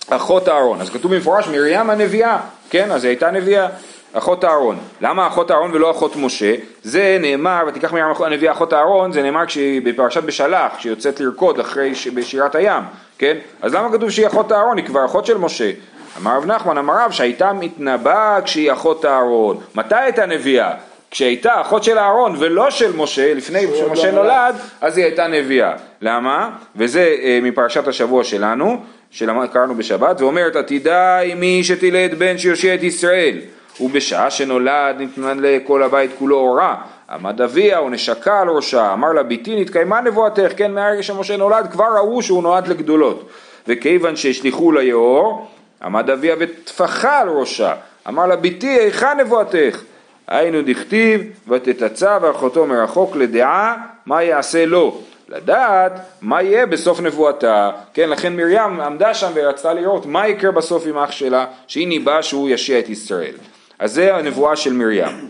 אחות 0.10 0.50
אהרון, 0.50 0.82
אז 0.82 0.90
כתוב 0.90 1.16
במפורש 1.16 1.48
מרים 1.48 1.90
הנביאה, 1.90 2.38
כן, 2.70 2.92
אז 2.92 3.04
היא 3.04 3.10
הייתה 3.10 3.32
נביאה, 3.32 3.68
אחות 4.14 4.46
אהרון. 4.46 4.78
למה 5.02 5.28
אחות 5.28 5.52
אהרון 5.52 5.72
ולא 5.74 5.92
אחות 5.92 6.16
משה? 6.16 6.56
זה 6.84 7.18
נאמר, 7.20 7.64
ותיקח 7.68 7.94
מרים 7.94 8.06
הנביאה 8.26 8.52
אחות 8.52 8.74
אהרון, 8.74 9.12
זה 9.12 9.22
נאמר 9.22 9.44
בפרשת 9.84 10.24
בשלח, 10.24 10.72
כשהיא 10.78 10.92
יוצאת 10.92 11.20
לרקוד 11.20 11.60
אחרי, 11.60 11.94
בשירת 12.14 12.56
הים, 12.56 12.84
כן? 13.18 13.38
אז 13.62 13.74
למה 13.74 13.92
כתוב 13.92 14.10
שהיא 14.10 14.28
אחות 14.28 14.52
אהרון? 14.52 14.78
היא 14.78 14.86
כבר 14.86 15.06
אחות 15.06 15.26
של 15.26 15.38
משה. 15.38 15.72
אמר 16.18 16.38
רב 16.38 16.46
נחמן, 16.46 16.78
אמר 16.78 16.94
רב, 17.06 17.12
שהייתה 17.12 17.54
מתנבאה 17.54 18.42
כשהיא 18.42 18.72
אחות 18.74 19.06
אהרון. 19.06 19.58
מתי 19.76 19.96
הייתה 19.96 20.26
נביאה? 20.26 20.72
כשהייתה 21.12 21.62
אחות 21.62 21.84
של 21.84 21.98
אהרון 21.98 22.36
ולא 22.40 22.70
של 22.70 22.96
משה, 22.96 23.34
לפני 23.34 23.62
שמשה 23.78 24.12
לא 24.12 24.24
נולד, 24.24 24.56
אז 24.82 24.98
היא 24.98 25.06
הייתה 25.06 25.28
נביאה. 25.28 25.74
למה? 26.02 26.50
וזה 26.76 27.16
אה, 27.24 27.40
מפרשת 27.42 27.88
השבוע 27.88 28.24
שלנו, 28.24 28.78
שקראנו 29.12 29.76
בשבת, 29.76 30.22
ואומרת 30.22 30.56
עתידה 30.56 31.20
עם 31.20 31.40
מי 31.40 31.64
שתלד 31.64 32.20
בן 32.20 32.38
שיושיע 32.38 32.76
את 32.76 32.84
ישראל, 32.84 33.38
ובשעה 33.82 34.32
שנולד 34.32 34.96
נתנן 35.00 35.40
לכל 35.40 35.84
הבית 35.84 36.12
כולו 36.20 36.38
אורה. 36.38 36.76
עמד 37.10 37.42
אביה 37.42 37.82
ונשקה 37.82 38.42
על 38.42 38.50
ראשה, 38.50 38.94
אמר 38.94 39.14
לה 39.14 39.24
ביתי 39.24 39.62
נתקיימה 39.62 40.02
נבואתך, 40.02 40.52
כן 40.58 40.72
מהרגע 40.72 41.04
שמשה 41.04 41.38
נולד 41.38 41.68
כבר 41.72 41.88
ראו 41.98 42.22
שהוא 42.22 42.44
נועד 42.44 42.68
לגדולות. 42.68 43.30
וכיוון 43.68 44.16
שהשליכו 44.16 44.72
ליאור, 44.72 45.48
עמד 45.84 46.10
אביה 46.10 46.36
וטפחה 46.40 47.20
על 47.20 47.30
ראשה, 47.30 47.74
אמר 48.08 48.26
לה 48.26 48.36
ביתי 48.36 48.68
היכן 48.68 49.20
נבואתך? 49.20 49.82
היינו 50.28 50.62
דכתיב 50.62 51.22
ותתצא 51.48 52.18
ואחותו 52.22 52.66
מרחוק 52.66 53.16
לדעה 53.16 53.76
מה 54.06 54.24
יעשה 54.24 54.66
לו 54.66 55.02
לדעת 55.30 56.00
מה 56.22 56.42
יהיה 56.42 56.66
בסוף 56.66 57.02
נבואתה, 57.02 57.72
כן, 57.94 58.10
לכן 58.10 58.36
מרים 58.36 58.80
עמדה 58.80 59.14
שם 59.14 59.32
ורצתה 59.34 59.74
לראות 59.74 60.06
מה 60.06 60.28
יקרה 60.28 60.52
בסוף 60.52 60.88
עם 60.88 60.98
אח 60.98 61.12
שלה, 61.12 61.46
שהיא 61.68 61.88
ניבאה 61.88 62.24
שהוא 62.24 62.50
ישיע 62.50 62.80
את 62.80 62.90
ישראל. 62.90 63.34
אז 63.80 63.94
זה 63.94 64.16
הנבואה 64.16 64.56
של 64.56 64.74
מרים. 64.74 65.30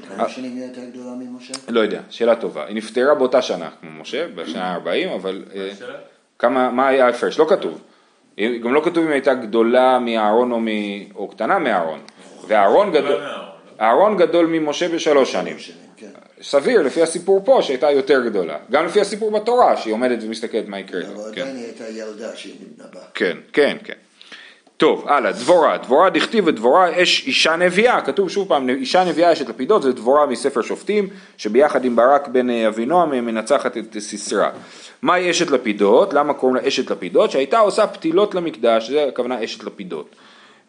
לא 1.70 1.80
יודע, 1.80 2.02
שאלה 2.10 2.36
טובה. 2.36 2.66
היא 2.66 2.76
נפטרה 2.76 3.16
באותה 3.16 3.42
שנה 3.42 3.70
כמו 3.82 4.02
משה, 4.02 4.28
בשנה 4.36 4.74
ה-40, 4.74 5.16
אבל 5.16 5.44
אה, 5.56 5.70
כמה, 6.40 6.72
מה 6.72 6.88
היה 6.88 7.06
ההפרש? 7.06 7.40
לא 7.40 7.46
כתוב. 7.50 7.82
גם 8.40 8.74
לא 8.74 8.82
כתוב 8.86 9.06
אם 9.06 9.12
הייתה 9.12 9.34
גדולה 9.34 10.00
מאהרון. 10.00 10.68
או 11.16 11.28
קטנה 11.28 11.60
מאהרון. 11.60 12.00
ואהרון 12.48 12.92
גדול, 12.92 13.22
אהרון 13.82 14.18
גדול 14.18 14.46
ממשה 14.46 14.90
בשלוש 14.90 15.32
שנים. 15.32 15.58
כן. 15.98 16.08
סביר 16.42 16.82
לפי 16.82 17.02
הסיפור 17.02 17.42
פה 17.46 17.60
שהייתה 17.62 17.92
יותר 17.92 18.26
גדולה. 18.26 18.58
גם 18.72 18.86
לפי 18.86 19.02
הסיפור 19.02 19.32
בתורה 19.32 19.78
שהיא 19.78 19.94
עומדת 19.94 20.24
ומסתכלת 20.24 20.68
מה 20.68 20.80
יקרה. 20.80 21.02
אבל 21.02 21.36
כן. 21.36 21.42
עדיין 21.42 21.56
היא 21.56 21.66
הייתה 21.66 21.90
ילדה 21.90 22.36
שהיא 22.36 22.54
נתנבאה. 22.62 23.04
כן, 23.14 23.38
כן, 23.54 23.78
כן. 23.84 23.94
טוב, 24.78 25.06
הלאה, 25.08 25.32
דבורה, 25.32 25.78
דבורה 25.78 26.10
דכתיב 26.10 26.48
ודבורה 26.48 27.04
אש 27.04 27.28
אישה 27.28 27.56
נביאה, 27.56 28.02
כתוב 28.02 28.30
שוב 28.30 28.48
פעם, 28.48 28.70
אישה 28.70 29.04
נביאה 29.04 29.34
אשת 29.34 29.50
לפידות, 29.50 29.82
זה 29.82 29.92
דבורה 29.92 30.26
מספר 30.26 30.62
שופטים, 30.62 31.10
שביחד 31.38 31.86
עם 31.86 31.96
ברק 31.96 32.28
בן 32.28 32.50
אה, 32.50 32.68
אבינועם 32.68 33.26
מנצחת 33.26 33.78
את 33.78 34.00
סיסרא. 34.00 34.50
מהי 35.02 35.32
אשת 35.32 35.52
לפידות? 35.52 36.14
למה 36.14 36.34
קוראים 36.34 36.56
לה 36.56 36.68
אשת 36.68 36.92
לפידות? 36.92 37.32
שהייתה 37.32 37.60
עושה 37.60 37.88
פתילות 37.88 38.36
למקדש, 38.36 38.90
זה 38.90 39.06
הכוונה 39.08 39.44
אשת 39.44 39.64
לפידות. 39.64 40.16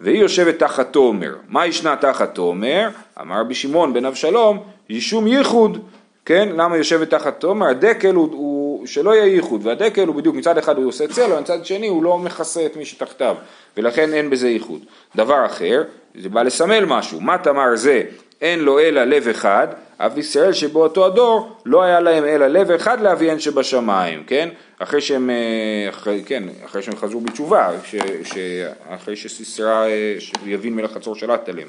והיא 0.00 0.20
יושבת 0.20 0.58
תחת 0.58 0.92
תומר. 0.92 1.34
מה 1.48 1.66
ישנה 1.66 1.96
תחת 1.96 2.34
תומר? 2.34 2.88
אמר 3.20 3.40
רבי 3.40 3.54
שמעון 3.54 3.94
בן 3.94 4.04
אבשלום, 4.04 4.62
ישום 4.90 5.26
ייחוד. 5.26 5.78
כן, 6.24 6.48
למה 6.56 6.76
יושבת 6.76 7.10
תחת 7.10 7.40
תומר? 7.40 7.66
הדקל 7.66 8.14
הוא, 8.14 8.28
הוא 8.32 8.86
שלא 8.86 9.14
יהיה 9.14 9.26
ייחוד, 9.26 9.66
והדקל 9.66 10.06
הוא 10.06 10.14
בדיוק 10.14 10.36
מצד 10.36 10.58
אחד 10.58 10.76
הוא 10.76 10.86
עושה 10.86 11.06
צל, 11.06 11.32
ומצד 11.32 11.64
שני 11.64 11.88
הוא 11.88 12.02
לא 12.02 12.18
מכסה 12.18 12.66
את 12.66 12.76
מי 12.76 12.84
שתחתיו, 12.84 13.36
ולכן 13.76 14.14
אין 14.14 14.30
בזה 14.30 14.48
ייחוד. 14.48 14.80
דבר 15.16 15.46
אחר, 15.46 15.82
זה 16.14 16.28
בא 16.28 16.42
לסמל 16.42 16.84
משהו, 16.84 17.20
מה 17.20 17.38
תמר 17.38 17.76
זה 17.76 18.02
אין 18.40 18.60
לו 18.60 18.78
אלא 18.78 19.04
לב 19.04 19.28
אחד, 19.28 19.68
אף 19.96 20.18
ישראל 20.18 20.52
שבאותו 20.52 21.06
הדור 21.06 21.56
לא 21.66 21.82
היה 21.82 22.00
להם 22.00 22.24
אלא 22.24 22.46
לב 22.46 22.70
אחד 22.70 23.00
לאביהן 23.00 23.38
שבשמיים, 23.38 24.24
כן? 24.26 24.48
אחרי 24.78 25.00
שהם, 25.00 25.30
אה, 25.30 25.88
אחרי, 25.88 26.22
כן, 26.26 26.44
אחרי 26.64 26.82
שהם 26.82 26.96
חזרו 26.96 27.20
בתשובה, 27.20 27.70
ש, 27.84 27.94
ש, 28.24 28.34
אחרי 28.88 29.16
שסיסרא 29.16 29.86
אה, 29.86 30.14
יבין 30.46 30.74
מלך 30.74 30.92
חצור 30.92 31.14
שלט 31.14 31.48
עליהם. 31.48 31.68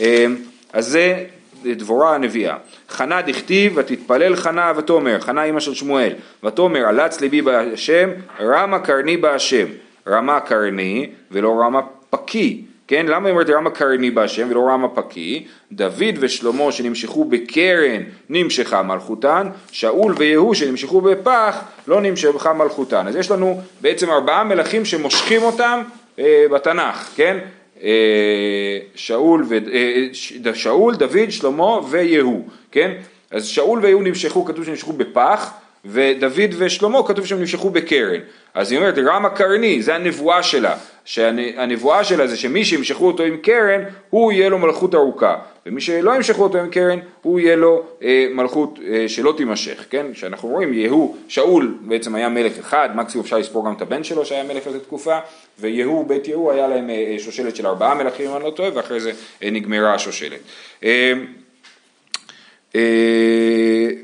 אה, 0.00 0.26
אז 0.72 0.86
זה 0.86 1.24
דבורה 1.64 2.14
הנביאה. 2.14 2.56
חנה 2.88 3.22
דכתיב 3.22 3.72
ותתפלל 3.76 4.36
חנה 4.36 4.72
ותאמר, 4.76 5.20
חנה 5.20 5.44
אימא 5.44 5.60
של 5.60 5.74
שמואל, 5.74 6.12
ותאמר 6.44 6.86
עלץ 6.86 7.20
ליבי 7.20 7.42
בהשם, 7.42 8.10
רמה 8.40 8.78
קרני 8.78 9.16
בהשם, 9.16 9.66
רמה 10.06 10.40
קרני 10.40 11.10
ולא 11.30 11.60
רמה 11.60 11.80
פקי, 12.10 12.64
כן? 12.88 13.06
למה 13.06 13.28
היא 13.28 13.32
אומרת 13.32 13.50
רמה 13.50 13.70
קרני 13.70 14.10
בהשם 14.10 14.46
ולא 14.50 14.60
רמה 14.60 14.88
פקי? 14.88 15.46
דוד 15.72 16.14
ושלמה 16.20 16.72
שנמשכו 16.72 17.24
בקרן 17.24 18.02
נמשכה 18.28 18.82
מלכותן, 18.82 19.48
שאול 19.72 20.14
ויהוא 20.16 20.54
שנמשכו 20.54 21.00
בפח 21.00 21.64
לא 21.88 22.00
נמשכה 22.00 22.52
מלכותן. 22.52 23.06
אז 23.06 23.16
יש 23.16 23.30
לנו 23.30 23.60
בעצם 23.80 24.10
ארבעה 24.10 24.44
מלכים 24.44 24.84
שמושכים 24.84 25.42
אותם 25.42 25.82
אה, 26.18 26.46
בתנ"ך, 26.50 27.12
כן? 27.16 27.38
אה, 27.82 28.78
שאול, 28.94 29.44
ו, 29.48 29.58
אה, 29.72 30.54
שאול, 30.54 30.94
דוד, 30.94 31.30
שלמה 31.30 31.78
ויהוא, 31.90 32.44
כן? 32.72 32.90
אז 33.30 33.46
שאול 33.46 33.78
ויהוא 33.82 34.02
נמשכו, 34.02 34.44
כתוב 34.44 34.64
שנמשכו 34.64 34.92
בפח, 34.92 35.52
ודוד 35.84 36.54
ושלמה 36.58 37.02
כתוב 37.06 37.26
שהם 37.26 37.40
נמשכו 37.40 37.70
בקרן. 37.70 38.20
אז 38.54 38.72
היא 38.72 38.78
אומרת, 38.78 38.94
רמה 38.98 39.28
קרני, 39.28 39.82
זה 39.82 39.94
הנבואה 39.94 40.42
שלה, 40.42 40.76
שהנבואה 41.06 42.04
שלה 42.04 42.26
זה 42.26 42.36
שמי 42.36 42.64
שימשכו 42.64 43.06
אותו 43.06 43.22
עם 43.22 43.36
קרן, 43.36 43.82
הוא 44.10 44.32
יהיה 44.32 44.48
לו 44.48 44.58
מלכות 44.58 44.94
ארוכה, 44.94 45.36
ומי 45.66 45.80
שלא 45.80 46.14
ימשכו 46.14 46.42
אותו 46.42 46.58
עם 46.58 46.70
קרן, 46.70 46.98
הוא 47.22 47.40
יהיה 47.40 47.56
לו 47.56 47.82
אה, 48.02 48.26
מלכות 48.30 48.78
אה, 48.86 49.08
שלא 49.08 49.34
תימשך, 49.36 49.84
כן? 49.90 50.06
שאנחנו 50.14 50.48
רואים, 50.48 50.72
יהוא, 50.72 51.16
שאול 51.28 51.78
בעצם 51.80 52.14
היה 52.14 52.28
מלך 52.28 52.58
אחד, 52.58 52.88
מקסימום 52.94 53.24
אפשר 53.24 53.38
לספור 53.38 53.66
גם 53.66 53.72
את 53.72 53.82
הבן 53.82 54.04
שלו 54.04 54.24
שהיה 54.24 54.44
מלך 54.44 54.66
איזה 54.66 54.80
תקופה, 54.80 55.18
ויהוא, 55.60 56.06
בית 56.06 56.28
יהוא 56.28 56.52
היה 56.52 56.68
להם 56.68 56.90
אה, 56.90 57.16
שושלת 57.18 57.56
של 57.56 57.66
ארבעה 57.66 57.94
מלכים, 57.94 58.30
אם 58.30 58.36
אני 58.36 58.44
לא 58.44 58.50
טועה, 58.50 58.70
ואחרי 58.74 59.00
זה 59.00 59.12
אה, 59.42 59.50
נגמרה 59.50 59.94
השושלת. 59.94 60.40
אה, 60.84 60.88
אה, 60.88 61.12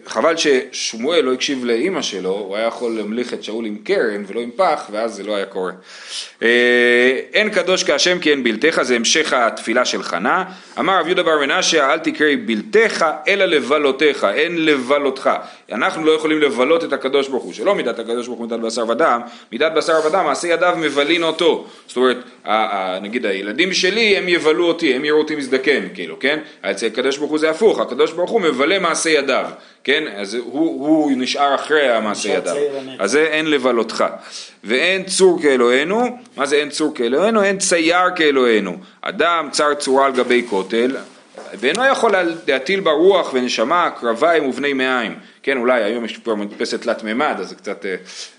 חבל 0.07 0.35
ששמואל 0.37 1.21
לא 1.21 1.33
הקשיב 1.33 1.64
לאימא 1.64 2.02
שלו, 2.02 2.31
הוא 2.31 2.57
היה 2.57 2.66
יכול 2.66 2.97
להמליך 2.97 3.35
את 3.35 3.45
שאול 3.45 3.66
עם 3.66 3.76
קרן 3.85 4.25
ולא 4.26 4.40
עם 4.40 4.50
פח, 4.57 4.88
ואז 4.92 5.14
זה 5.14 5.23
לא 5.23 5.37
היה 5.37 5.47
קורה. 5.47 5.73
אה, 6.42 7.21
אין 7.33 7.50
קדוש 7.50 7.85
כהשם 7.85 8.19
כי 8.19 8.31
אין 8.31 8.42
בלתך, 8.45 8.83
זה 8.83 8.97
המשך 8.97 9.33
התפילה 9.33 9.85
של 9.85 10.02
חנה. 10.02 10.45
אמר 10.78 11.00
רב 11.00 11.07
יהודה 11.07 11.23
בר 11.23 11.38
מנשה, 11.38 11.92
אל 11.92 11.99
תקראי 11.99 12.37
בלתך, 12.37 13.07
אלא 13.28 13.45
לבלותיך, 13.45 14.26
אין 14.35 14.64
לבלותך. 14.64 15.31
אנחנו 15.73 16.04
לא 16.04 16.12
יכולים 16.12 16.40
לבלות 16.40 16.85
את 16.85 16.92
הקדוש 16.92 17.28
ברוך 17.28 17.45
הוא, 17.45 17.52
שלא 17.52 17.75
מידת 17.75 17.99
הקדוש 17.99 18.26
ברוך 18.26 18.38
הוא 18.38 18.47
מידת 18.47 18.61
בשר 18.61 18.88
ודם, 18.88 19.21
מידת 19.52 19.73
בשר 19.73 20.07
ודם, 20.07 20.25
מעשה 20.25 20.49
ידיו 20.49 20.75
מבלין 20.81 21.23
אותו. 21.23 21.66
זאת 21.87 21.97
אומרת, 21.97 22.16
נגיד 23.02 23.26
הילדים 23.26 23.73
שלי, 23.73 24.16
הם 24.16 24.28
יבלו 24.28 24.64
אותי, 24.69 24.95
הם 24.95 25.04
יראו 25.04 25.19
אותי 25.19 25.37
מזדקן, 25.37 25.88
כאילו, 25.95 26.19
כן? 26.19 26.38
אצל 26.62 26.87
הקדוש 26.87 27.19
ברוך 27.19 27.31
הוא 27.31 27.38
זה 27.38 27.50
הפוך, 27.50 27.81
הקדוש 27.81 28.12
ברוך 28.12 28.31
הוא 28.31 28.40
מבלה 28.53 28.79
מעשה 28.79 29.11
ידיו, 29.11 29.47
כן? 29.85 30.05
אז 30.17 30.35
הוא, 30.35 30.89
הוא 30.89 31.13
נשאר 31.17 31.55
אחרי 31.55 31.89
המעשה 31.89 32.29
ידיו. 32.29 32.55
אז 32.99 33.11
זה 33.11 33.23
אין 33.23 33.51
לבלותך. 33.51 34.05
ואין 34.65 35.05
צור 35.05 35.43
כאלוהינו, 35.43 36.19
מה 36.37 36.47
זה 36.47 36.57
אין 36.57 36.71
צור 36.71 36.95
כאלוהינו? 36.95 37.43
אין 37.43 37.59
צייר 37.59 38.11
כאלוהינו. 38.17 38.77
אדם 39.01 39.49
צר 39.51 39.75
צורה 39.75 40.07
על 40.07 40.13
גבי 40.13 40.47
כותל, 40.51 40.97
ואינו 41.55 41.87
יכול 41.87 42.13
להטיל 42.47 42.81
בה 42.81 42.91
רוח 42.91 43.31
ונשמה, 43.35 43.91
קרביים 44.01 44.49
ובני 44.49 44.73
מעיים. 44.73 45.15
כן, 45.43 45.59
אולי 45.59 45.83
היום 45.83 46.05
יש 46.05 46.19
כבר 46.19 46.35
מדפסת 46.35 46.83
תלת 46.83 47.05
מימד, 47.05 47.35
אז 47.39 47.49
זה 47.49 47.55
קצת 47.55 47.87
אה, 47.87 47.95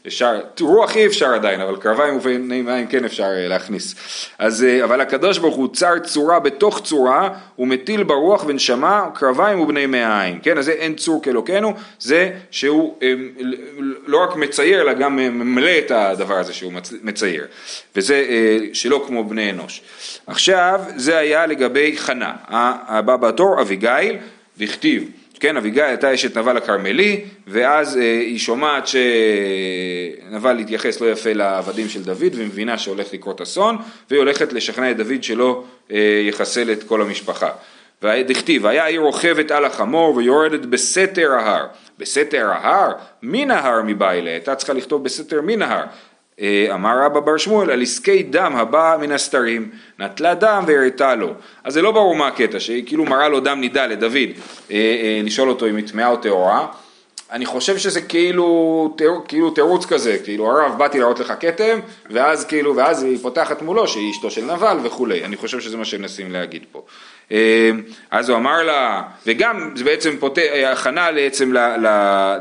אפשר, 0.07 0.39
רוח 0.59 0.95
אי 0.95 1.05
אפשר 1.05 1.33
עדיין, 1.33 1.61
אבל 1.61 1.75
קרביים 1.75 2.17
ובני 2.17 2.61
מים 2.61 2.87
כן 2.87 3.05
אפשר 3.05 3.23
אה, 3.23 3.47
להכניס. 3.47 3.95
אז, 4.39 4.63
אה, 4.63 4.83
אבל 4.83 5.01
הקדוש 5.01 5.37
ברוך 5.37 5.55
הוא 5.55 5.73
צר 5.73 5.99
צורה 5.99 6.39
בתוך 6.39 6.81
צורה, 6.83 7.29
הוא 7.55 7.67
מטיל 7.67 8.03
ברוח 8.03 8.43
ונשמה, 8.47 9.09
קרביים 9.13 9.59
ובני 9.59 9.85
מעיים. 9.85 10.39
כן, 10.39 10.57
אז 10.57 10.65
זה 10.65 10.71
אין 10.71 10.95
צור 10.95 11.23
כאלוקינו, 11.23 11.73
זה 11.99 12.31
שהוא 12.51 12.95
לא 14.05 14.23
רק 14.23 14.35
מצייר, 14.35 14.81
אלא 14.81 14.93
גם 14.93 15.15
ממלא 15.15 15.77
את 15.77 15.91
הדבר 15.91 16.35
הזה 16.35 16.53
שהוא 16.53 16.73
מצייר. 17.03 17.45
וזה 17.95 18.25
שלא 18.73 19.03
כמו 19.07 19.23
בני 19.23 19.49
אנוש. 19.49 19.81
עכשיו, 20.27 20.81
זה 20.95 21.17
היה 21.17 21.45
לגבי 21.45 21.97
חנה. 21.97 22.33
הבא 22.87 23.15
בתור, 23.15 23.61
אביגיל, 23.61 24.17
וכתיב 24.57 25.09
כן, 25.43 25.57
אביגיל 25.57 25.83
הייתה 25.83 26.13
אשת 26.13 26.37
נבל 26.37 26.57
הכרמלי, 26.57 27.21
ואז 27.47 27.97
אה, 27.97 28.01
היא 28.01 28.39
שומעת 28.39 28.83
שנבל 28.87 30.59
התייחס 30.59 31.01
לא 31.01 31.11
יפה 31.11 31.33
לעבדים 31.33 31.89
של 31.89 32.03
דוד, 32.03 32.33
ומבינה 32.35 32.77
שהולך 32.77 33.13
לקרות 33.13 33.41
אסון, 33.41 33.77
והיא 34.09 34.19
הולכת 34.19 34.53
לשכנע 34.53 34.91
את 34.91 34.97
דוד 34.97 35.23
שלא 35.23 35.63
אה, 35.91 36.21
יחסל 36.27 36.71
את 36.71 36.83
כל 36.83 37.01
המשפחה. 37.01 37.49
ודכתיב, 38.03 38.65
היה 38.65 38.85
היא 38.85 38.99
רוכבת 38.99 39.51
על 39.51 39.65
החמור 39.65 40.15
ויורדת 40.15 40.65
בסתר 40.65 41.31
ההר. 41.31 41.65
בסתר 41.99 42.49
ההר? 42.51 42.91
מן 43.23 43.51
ההר 43.51 43.81
מבעילה, 43.85 44.31
הייתה 44.31 44.55
צריכה 44.55 44.73
לכתוב 44.73 45.03
בסתר 45.03 45.41
מן 45.41 45.61
ההר. 45.61 45.85
אה, 46.41 46.67
אמר 46.73 46.99
רבא 47.05 47.19
בר 47.19 47.37
שמואל 47.37 47.71
על 47.71 47.81
עסקי 47.81 48.23
דם 48.23 48.55
הבא 48.55 48.97
מן 49.01 49.11
הסתרים 49.11 49.69
נטלה 49.99 50.35
דם 50.35 50.63
והראתה 50.67 51.15
לו. 51.15 51.33
אז 51.63 51.73
זה 51.73 51.81
לא 51.81 51.91
ברור 51.91 52.15
מה 52.15 52.27
הקטע 52.27 52.59
שהיא 52.59 52.83
כאילו 52.85 53.05
מראה 53.05 53.29
לו 53.29 53.39
דם 53.39 53.59
נידה 53.61 53.85
לדוד. 53.85 54.15
אה, 54.71 54.75
אה, 54.75 55.21
לשאול 55.23 55.49
אותו 55.49 55.69
אם 55.69 55.75
היא 55.75 55.87
טמאה 55.87 56.07
או 56.07 56.17
טהורה 56.17 56.67
אני 57.33 57.45
חושב 57.45 57.77
שזה 57.77 58.01
כאילו, 58.01 58.95
כאילו 59.27 59.49
תירוץ 59.49 59.85
כזה, 59.85 60.17
כאילו 60.23 60.51
הרב 60.51 60.77
באתי 60.77 60.99
להראות 60.99 61.19
לך 61.19 61.33
כתם 61.39 61.79
ואז 62.09 62.45
כאילו, 62.45 62.75
ואז 62.75 63.03
היא 63.03 63.17
פותחת 63.21 63.61
מולו 63.61 63.87
שהיא 63.87 64.11
אשתו 64.11 64.31
של 64.31 64.45
נבל 64.45 64.77
וכולי, 64.83 65.23
אני 65.23 65.37
חושב 65.37 65.59
שזה 65.59 65.77
מה 65.77 65.85
שמנסים 65.85 66.31
להגיד 66.31 66.63
פה. 66.71 66.81
אה, 67.31 67.71
אז 68.11 68.29
הוא 68.29 68.37
אמר 68.37 68.63
לה, 68.63 69.01
וגם 69.27 69.71
זה 69.75 69.83
בעצם 69.83 70.17
פות... 70.19 70.37
הכנה 70.67 71.11
בעצם 71.11 71.53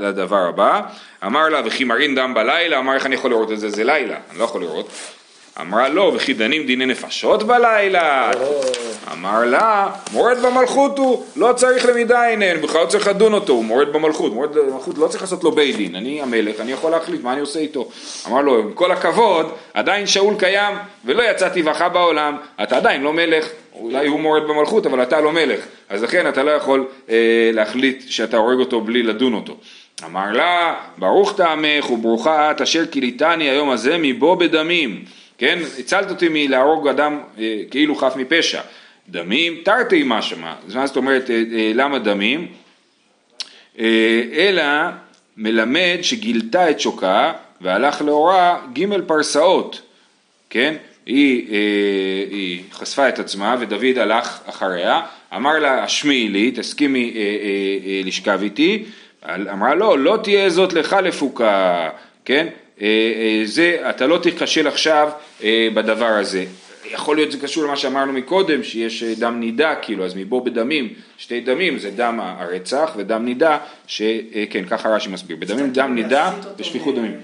לדבר 0.00 0.49
הבא, 0.49 0.80
אמר 1.26 1.49
לה 1.49 1.61
וכי 1.64 1.84
מרין 1.84 2.14
דם 2.14 2.34
בלילה, 2.34 2.78
אמר 2.78 2.94
איך 2.94 3.06
אני 3.06 3.14
יכול 3.14 3.30
לראות 3.30 3.52
את 3.52 3.61
זה, 3.61 3.68
זה 3.68 3.84
לילה, 3.84 4.16
אני 4.30 4.38
לא 4.38 4.44
יכול 4.44 4.61
לראות. 4.61 4.90
אמרה 5.61 5.88
לו, 5.88 6.12
וכי 6.14 6.35
דנים 6.35 6.66
דיני 6.66 6.87
נפשות 6.87 7.42
בלילה? 7.42 8.30
אמר 9.12 9.44
לה, 9.44 9.90
מורד 10.12 10.38
במלכות 10.38 10.99
הוא, 10.99 11.25
לא 11.37 11.52
צריך 11.52 11.87
למידה 11.87 12.28
אינן, 12.28 12.61
בכלל 12.61 12.80
לא 12.80 12.87
צריך 12.87 13.09
לדון 13.09 13.35
אותו, 13.35 13.52
הוא 13.52 13.64
מורד 13.64 13.92
במלכות, 13.92 14.32
מורד 14.32 14.54
במלכות 14.54 14.99
לא 14.99 15.06
צריך 15.06 15.23
לעשות 15.23 15.44
לו 15.44 15.52
בית 15.52 15.76
דין, 15.76 15.97
אני 15.97 16.23
המלך, 16.23 16.61
אני 16.61 16.73
יכול 16.73 16.90
להחליט 16.90 17.23
מה 17.23 17.32
אני 17.32 17.40
עושה 17.40 17.59
איתו. 17.59 17.88
אמר 18.28 18.40
לו, 18.40 18.59
עם 18.59 18.73
כל 18.73 18.92
הכבוד, 18.92 19.52
עדיין 19.75 20.06
שאול 20.06 20.35
קיים, 20.38 20.76
ולא 21.04 21.23
יצאתי 21.23 21.62
בך 21.62 21.85
בעולם, 21.92 22.37
אתה 22.62 22.76
עדיין 22.76 23.02
לא 23.02 23.12
מלך, 23.12 23.49
אולי 23.75 24.06
הוא 24.06 24.21
מורד 24.21 24.42
במלכות, 24.42 24.87
אבל 24.87 25.02
אתה 25.02 25.21
לא 25.21 25.32
מלך, 25.32 25.61
אז 25.88 26.02
לכן 26.02 26.28
אתה 26.28 26.42
לא 26.42 26.50
יכול 26.50 26.87
אה, 27.11 27.50
להחליט 27.52 28.04
שאתה 28.09 28.37
הורג 28.37 28.59
אותו 28.59 28.80
בלי 28.80 29.02
לדון 29.02 29.35
אותו. 29.35 29.56
אמר 30.04 30.32
לה, 30.32 30.75
ברוך 30.99 31.37
טעמך 31.37 31.90
וברוכה 31.90 32.50
את 32.50 32.61
אשר 32.61 32.87
כיליתני 32.87 33.50
היום 33.50 33.71
הזה 33.71 33.97
מבוא 33.99 34.35
בדמים. 34.35 35.04
כן? 35.42 35.58
הצלת 35.78 36.11
אותי 36.11 36.28
מלהרוג 36.30 36.88
אדם 36.88 37.20
אה, 37.38 37.58
כאילו 37.70 37.94
חף 37.94 38.12
מפשע. 38.16 38.61
דמים 39.08 39.56
תרתי 39.64 40.02
מה 40.02 40.22
שמה. 40.22 40.56
מה 40.75 40.87
זאת 40.87 40.96
אומרת, 40.96 41.30
אה, 41.30 41.42
אה, 41.54 41.72
למה 41.75 41.99
דמים? 41.99 42.46
אלא 44.32 44.62
מלמד 45.37 45.99
שגילתה 46.02 46.70
את 46.70 46.80
שוקה 46.80 47.32
והלך 47.61 48.02
לאורה 48.02 48.61
ג' 48.72 49.00
פרסאות, 49.06 49.80
כן? 50.50 50.75
היא, 51.06 51.46
היא 52.30 52.62
חשפה 52.72 53.08
את 53.08 53.18
עצמה 53.18 53.56
ודוד 53.61 53.99
הלך 53.99 54.40
אחריה, 54.46 55.00
אמר 55.37 55.58
לה 55.58 55.84
השמיעי 55.84 56.28
לי, 56.28 56.50
תסכימי 56.50 57.14
לשכב 58.04 58.38
איתי, 58.42 58.84
אמרה 59.25 59.75
לו, 59.75 59.96
לא, 59.96 59.99
לא 59.99 60.22
תהיה 60.22 60.50
זאת 60.50 60.72
לך 60.72 60.96
לפוקה, 61.02 61.88
כן? 62.25 62.46
אה, 62.81 62.87
אה, 62.87 63.43
זה, 63.45 63.79
אתה 63.91 64.07
לא 64.07 64.19
תיכשל 64.19 64.67
עכשיו 64.67 65.11
אה, 65.43 65.69
בדבר 65.75 66.07
הזה. 66.07 66.45
יכול 66.91 67.17
להיות 67.17 67.33
זה 67.33 67.38
קשור 67.38 67.64
למה 67.64 67.76
שאמרנו 67.76 68.12
מקודם, 68.12 68.62
שיש 68.62 69.02
דם 69.02 69.41
נידה, 69.41 69.75
כאילו, 69.75 70.05
אז 70.05 70.14
מבוא 70.17 70.45
בדמים, 70.45 70.88
שתי 71.19 71.41
דמים, 71.41 71.79
זה 71.79 71.91
דם 71.91 72.21
הרצח 72.23 72.93
ודם 72.97 73.25
נידה, 73.25 73.59
שכן, 73.87 74.64
ככה 74.71 74.88
רש"י 74.88 75.09
מסביר, 75.09 75.37
בדמים 75.37 75.73
דם 75.73 75.95
נידה 75.95 76.33
ושפיכות 76.59 76.95
דמים. 76.95 77.14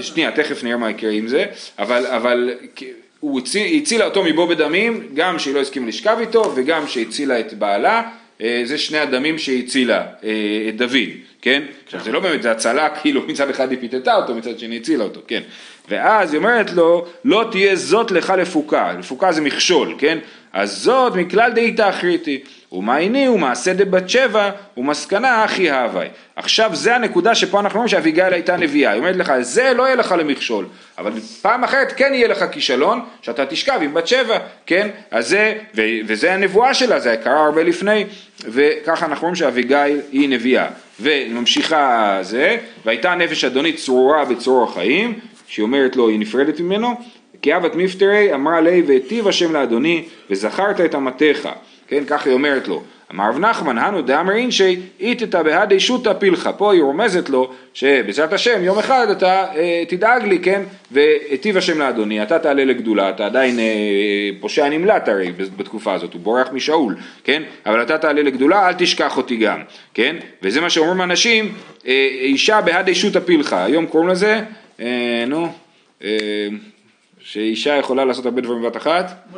שנייה, 0.00 0.30
תכף 0.32 0.64
נראה 0.64 0.76
מה 0.76 0.90
יקרה 0.90 1.10
עם 1.10 1.28
זה, 1.28 1.44
אבל, 1.78 2.06
אבל 2.06 2.50
הוא 3.20 3.40
הציל, 3.40 3.82
הצילה 3.82 4.04
אותו 4.04 4.24
מבוא 4.24 4.48
בדמים, 4.48 5.08
גם 5.14 5.38
שהיא 5.38 5.54
לא 5.54 5.60
הסכימה 5.60 5.88
לשכב 5.88 6.16
איתו 6.20 6.52
וגם 6.56 6.88
שהצילה 6.88 7.40
את 7.40 7.54
בעלה, 7.54 8.02
זה 8.64 8.78
שני 8.78 8.98
הדמים 8.98 9.38
שהצילה 9.38 10.02
את 10.68 10.76
דוד. 10.76 11.08
כן? 11.44 11.62
עכשיו 11.84 12.00
זה 12.04 12.12
לא 12.12 12.20
באמת, 12.20 12.42
זה 12.42 12.50
הצלה, 12.50 12.88
כאילו 13.00 13.22
מצד 13.26 13.50
אחד 13.50 13.70
היא 13.70 13.78
פיתתה 13.80 14.14
אותו, 14.16 14.34
מצד 14.34 14.58
שני 14.58 14.76
הצילה 14.76 15.04
אותו, 15.04 15.20
כן? 15.26 15.40
ואז 15.88 16.32
היא 16.32 16.38
אומרת 16.38 16.72
לו, 16.72 17.06
לא 17.24 17.48
תהיה 17.50 17.76
זאת 17.76 18.10
לך 18.10 18.32
לפוקה, 18.38 18.92
לפוקה 18.98 19.32
זה 19.32 19.40
מכשול, 19.40 19.94
כן? 19.98 20.18
אז 20.52 20.82
זאת 20.82 21.14
מכלל 21.14 21.52
דאיתא 21.52 21.88
אחריתי, 21.88 22.42
ומעייני 22.72 23.28
ומעשה 23.28 23.72
דבת 23.72 24.10
שבע 24.10 24.50
ומסקנה 24.76 25.44
אחי 25.44 25.70
הווי. 25.70 26.06
עכשיו 26.36 26.70
זה 26.74 26.94
הנקודה 26.96 27.34
שפה 27.34 27.60
אנחנו 27.60 27.76
אומרים 27.76 27.88
שאביגיל 27.88 28.32
הייתה 28.32 28.56
נביאה, 28.56 28.90
היא 28.90 28.98
אומרת 28.98 29.16
לך, 29.16 29.32
זה 29.40 29.72
לא 29.76 29.82
יהיה 29.82 29.94
לך 29.94 30.14
למכשול, 30.18 30.66
אבל 30.98 31.12
פעם 31.42 31.64
אחרת 31.64 31.92
כן 31.96 32.10
יהיה 32.14 32.28
לך 32.28 32.44
כישלון, 32.52 33.00
שאתה 33.22 33.46
תשכב 33.46 33.78
עם 33.82 33.94
בת 33.94 34.06
שבע, 34.06 34.38
כן? 34.66 34.88
אז 35.10 35.28
זה, 35.28 35.54
ו, 35.76 35.82
וזה 36.06 36.34
הנבואה 36.34 36.74
שלה, 36.74 37.00
זה 37.00 37.16
קרה 37.24 37.44
הרבה 37.44 37.62
לפני, 37.62 38.04
וככה 38.40 39.06
אנחנו 39.06 39.22
אומרים 39.22 39.34
שאביגיל 39.34 40.00
היא 40.12 40.28
נביאה. 40.28 40.66
וממשיכה 41.00 42.18
זה, 42.22 42.56
והייתה 42.84 43.14
נפש 43.14 43.44
אדוני 43.44 43.72
צרורה 43.72 44.24
בצרור 44.24 44.64
החיים, 44.64 45.18
שהיא 45.46 45.62
אומרת 45.62 45.96
לו, 45.96 46.08
היא 46.08 46.18
נפרדת 46.18 46.60
ממנו, 46.60 46.94
כי 47.42 47.56
אבת 47.56 47.74
מפטרי 47.74 48.34
אמרה 48.34 48.60
לי 48.60 48.82
והיטיב 48.86 49.28
השם 49.28 49.52
לאדוני 49.52 50.04
וזכרת 50.30 50.80
את 50.80 50.94
אמתיך, 50.94 51.48
כן, 51.88 52.04
ככה 52.04 52.28
היא 52.28 52.34
אומרת 52.34 52.68
לו. 52.68 52.82
אמר 53.14 53.28
רב 53.28 53.38
נחמן, 53.38 53.78
הנו 53.78 54.02
דאמר 54.02 54.32
אינשי, 54.32 54.80
איתתא 55.00 55.42
בהדי 55.42 55.80
שותא 55.80 56.12
פילחה. 56.12 56.52
פה 56.52 56.72
היא 56.72 56.82
רומזת 56.82 57.28
לו 57.28 57.52
שבעזרת 57.74 58.32
השם 58.32 58.64
יום 58.64 58.78
אחד 58.78 59.06
אתה 59.10 59.46
אה, 59.56 59.84
תדאג 59.88 60.24
לי, 60.24 60.38
כן, 60.38 60.62
והיטיב 60.90 61.56
השם 61.56 61.78
לאדוני, 61.78 62.22
אתה 62.22 62.38
תעלה 62.38 62.64
לגדולה, 62.64 63.10
אתה 63.10 63.26
עדיין 63.26 63.58
אה, 63.58 63.64
פושע 64.40 64.68
נמלט 64.68 65.08
הרי 65.08 65.32
בתקופה 65.56 65.94
הזאת, 65.94 66.12
הוא 66.12 66.20
בורח 66.20 66.48
משאול, 66.52 66.96
כן, 67.24 67.42
אבל 67.66 67.82
אתה 67.82 67.98
תעלה 67.98 68.22
לגדולה, 68.22 68.68
אל 68.68 68.72
תשכח 68.78 69.16
אותי 69.16 69.36
גם, 69.36 69.62
כן, 69.94 70.16
וזה 70.42 70.60
מה 70.60 70.70
שאומרים 70.70 71.02
אנשים, 71.02 71.54
אה, 71.86 72.08
איתתא 72.20 72.60
בהדי 72.60 72.94
שותא 72.94 73.20
פילכא, 73.20 73.64
היום 73.64 73.86
קוראים 73.86 74.08
לזה, 74.08 74.40
אה, 74.80 75.24
נו, 75.26 75.48
אה, 76.04 76.08
שאישה 77.26 77.76
יכולה 77.76 78.04
לעשות 78.04 78.24
הרבה 78.24 78.40
דברים 78.40 78.62
בבת 78.62 78.76
אחת? 78.76 79.28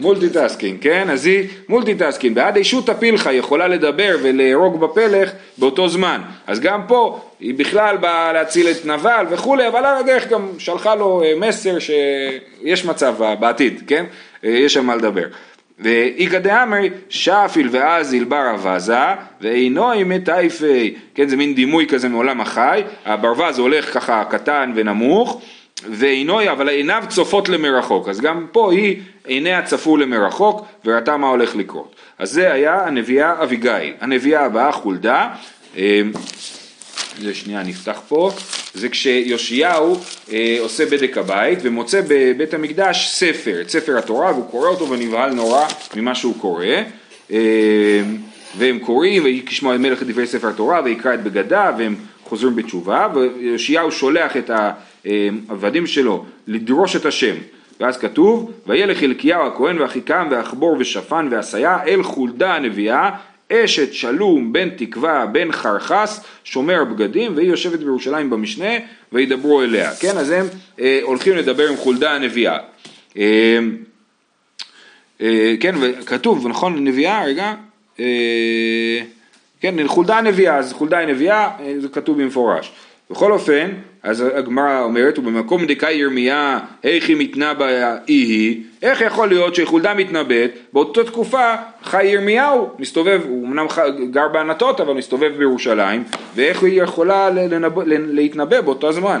multitasking, 0.00 0.78
כן? 0.80 1.10
אז 1.10 1.26
היא 1.26 1.48
multitasking, 1.68 2.34
בהדי 2.34 2.56
שותא 2.56 2.88
פילכא 2.88 3.32
יכולה 3.32 3.68
לדבר 3.68 4.16
ולהרוג 4.22 4.80
בפלך 4.80 5.30
באותו 5.58 5.88
זמן. 5.88 6.20
אז 6.46 6.60
גם 6.60 6.80
פה 6.88 7.20
היא 7.40 7.54
בכלל 7.54 7.96
באה 7.96 8.32
להציל 8.32 8.68
את 8.68 8.86
נבל 8.86 9.26
וכולי, 9.30 9.68
אבל 9.68 9.84
על 9.84 9.96
הדרך 9.96 10.28
גם 10.28 10.48
שלחה 10.58 10.94
לו 10.94 11.22
אה, 11.22 11.32
מסר 11.36 11.78
שיש 11.78 12.84
מצב 12.84 13.14
בעתיד, 13.40 13.82
כן? 13.86 14.04
אה, 14.44 14.50
יש 14.50 14.74
שם 14.74 14.86
מה 14.86 14.96
לדבר. 14.96 15.24
ואיכא 15.78 16.38
דאמרי 16.38 16.90
שפיל 17.08 17.68
ואזיל 17.70 18.24
בר 18.24 18.54
אבזה 18.54 18.94
ואינוי 19.40 20.04
מטייפי, 20.04 20.94
כן 21.14 21.28
זה 21.28 21.36
מין 21.36 21.54
דימוי 21.54 21.86
כזה 21.86 22.08
מעולם 22.08 22.40
החי, 22.40 22.82
הברווז 23.04 23.58
הולך 23.58 23.94
ככה 23.94 24.24
קטן 24.24 24.72
ונמוך 24.74 25.42
ועינוי, 25.90 26.50
אבל 26.50 26.68
עיניו 26.68 27.04
צופות 27.08 27.48
למרחוק, 27.48 28.08
אז 28.08 28.20
גם 28.20 28.46
פה 28.52 28.72
היא, 28.72 28.96
עיניה 29.26 29.62
צפו 29.62 29.96
למרחוק 29.96 30.66
וראתה 30.84 31.16
מה 31.16 31.28
הולך 31.28 31.56
לקרות. 31.56 31.94
אז 32.18 32.30
זה 32.30 32.52
היה 32.52 32.86
הנביאה 32.86 33.42
אביגיל. 33.42 33.94
הנביאה 34.00 34.44
הבאה 34.44 34.72
חולדה, 34.72 35.28
אה, 35.76 36.00
זה 37.20 37.34
שנייה 37.34 37.62
נפתח 37.62 38.00
פה, 38.08 38.30
זה 38.74 38.88
כשיאשיהו 38.88 40.00
אה, 40.32 40.56
עושה 40.60 40.86
בדק 40.86 41.18
הבית 41.18 41.58
ומוצא 41.62 42.00
בבית 42.08 42.54
המקדש 42.54 43.08
ספר, 43.10 43.60
את 43.60 43.70
ספר 43.70 43.98
התורה, 43.98 44.32
והוא 44.32 44.50
קורא 44.50 44.68
אותו 44.68 44.90
ונבהל 44.90 45.32
נורא 45.32 45.66
ממה 45.96 46.14
שהוא 46.14 46.34
קורא. 46.40 46.66
אה, 47.32 47.38
והם 48.58 48.78
קוראים, 48.78 49.24
וישמע 49.24 49.76
מלך 49.76 50.02
את 50.02 50.06
דברי 50.06 50.26
ספר 50.26 50.48
התורה 50.48 50.80
ויקרא 50.84 51.14
את 51.14 51.22
בגדיו 51.22 51.74
והם 51.78 51.94
חוזרים 52.24 52.56
בתשובה 52.56 53.08
ויאשיהו 53.14 53.92
שולח 53.92 54.36
את 54.36 54.50
העבדים 55.04 55.86
שלו 55.86 56.24
לדרוש 56.46 56.96
את 56.96 57.06
השם. 57.06 57.34
ואז 57.80 57.98
כתוב 57.98 58.52
וילך 58.66 59.02
אלקיהו 59.02 59.46
הכהן 59.46 59.78
ואחיקם 59.78 60.28
ואחבור 60.30 60.76
ושפן 60.78 61.28
ועשיה 61.30 61.78
אל 61.86 62.02
חולדה 62.02 62.54
הנביאה 62.54 63.10
אשת 63.52 63.92
שלום 63.92 64.52
בן 64.52 64.70
תקווה 64.70 65.26
בן 65.26 65.52
חרחס 65.52 66.24
שומר 66.44 66.84
בגדים 66.84 67.36
והיא 67.36 67.48
יושבת 67.48 67.78
בירושלים 67.78 68.30
במשנה 68.30 68.70
וידברו 69.12 69.62
אליה. 69.62 69.90
כן 70.00 70.16
אז 70.16 70.30
הם 70.30 70.46
אה, 70.80 71.00
הולכים 71.02 71.36
לדבר 71.36 71.68
עם 71.68 71.76
חולדה 71.76 72.12
הנביאה. 72.12 72.58
אה, 73.16 73.58
אה, 75.20 75.54
כן 75.60 75.74
וכתוב 75.80 76.48
נכון 76.48 76.84
נביאה 76.84 77.24
רגע 77.24 77.54
אה, 78.00 79.00
כן, 79.60 79.88
חולדה 79.88 80.18
הנביאה, 80.18 80.56
אז 80.56 80.72
חולדה 80.72 80.98
היא 80.98 81.08
נביאה, 81.08 81.50
אה, 81.60 81.74
זה 81.78 81.88
כתוב 81.88 82.22
במפורש. 82.22 82.72
בכל 83.10 83.32
אופן, 83.32 83.70
אז 84.02 84.24
הגמרא 84.34 84.82
אומרת, 84.82 85.18
ובמקום 85.18 85.66
דקאי 85.66 85.94
ירמיה, 85.94 86.58
בה 87.54 87.96
אי 88.08 88.14
היא, 88.14 88.62
איך 88.82 89.00
יכול 89.00 89.28
להיות 89.28 89.54
שחולדה 89.54 89.94
מתנבאת, 89.94 90.50
באותה 90.72 91.04
תקופה 91.04 91.54
חי 91.82 92.06
ירמיהו, 92.06 92.70
מסתובב, 92.78 93.20
הוא 93.28 93.46
אמנם 93.46 93.66
גר 94.10 94.28
בענתות, 94.28 94.80
אבל 94.80 94.94
מסתובב 94.94 95.32
בירושלים, 95.38 96.04
ואיך 96.34 96.62
היא 96.62 96.82
יכולה 96.82 97.30
לנב, 97.30 97.78
להתנבא 97.86 98.60
באותו 98.60 98.92
זמן. 98.92 99.20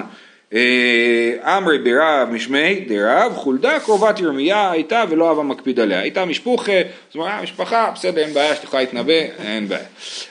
אה, 0.54 1.58
אמרי 1.58 1.78
ברב 1.78 2.28
משמי 2.30 2.84
דרב 2.88 3.32
חולדה 3.34 3.80
קרובת 3.80 4.20
ירמיה 4.20 4.70
הייתה 4.70 5.04
ולא 5.08 5.28
אהבה 5.28 5.42
מקפיד 5.42 5.80
עליה 5.80 6.00
הייתה 6.00 6.24
משפוחה 6.24 6.72
זאת 7.08 7.14
אומרת 7.14 7.30
אה, 7.30 7.42
משפחה 7.42 7.90
בסדר 7.94 8.22
אין 8.22 8.34
בעיה 8.34 8.54
שתוכל 8.54 8.78
להתנבא 8.78 9.12
אין 9.44 9.68
בעיה 9.68 9.84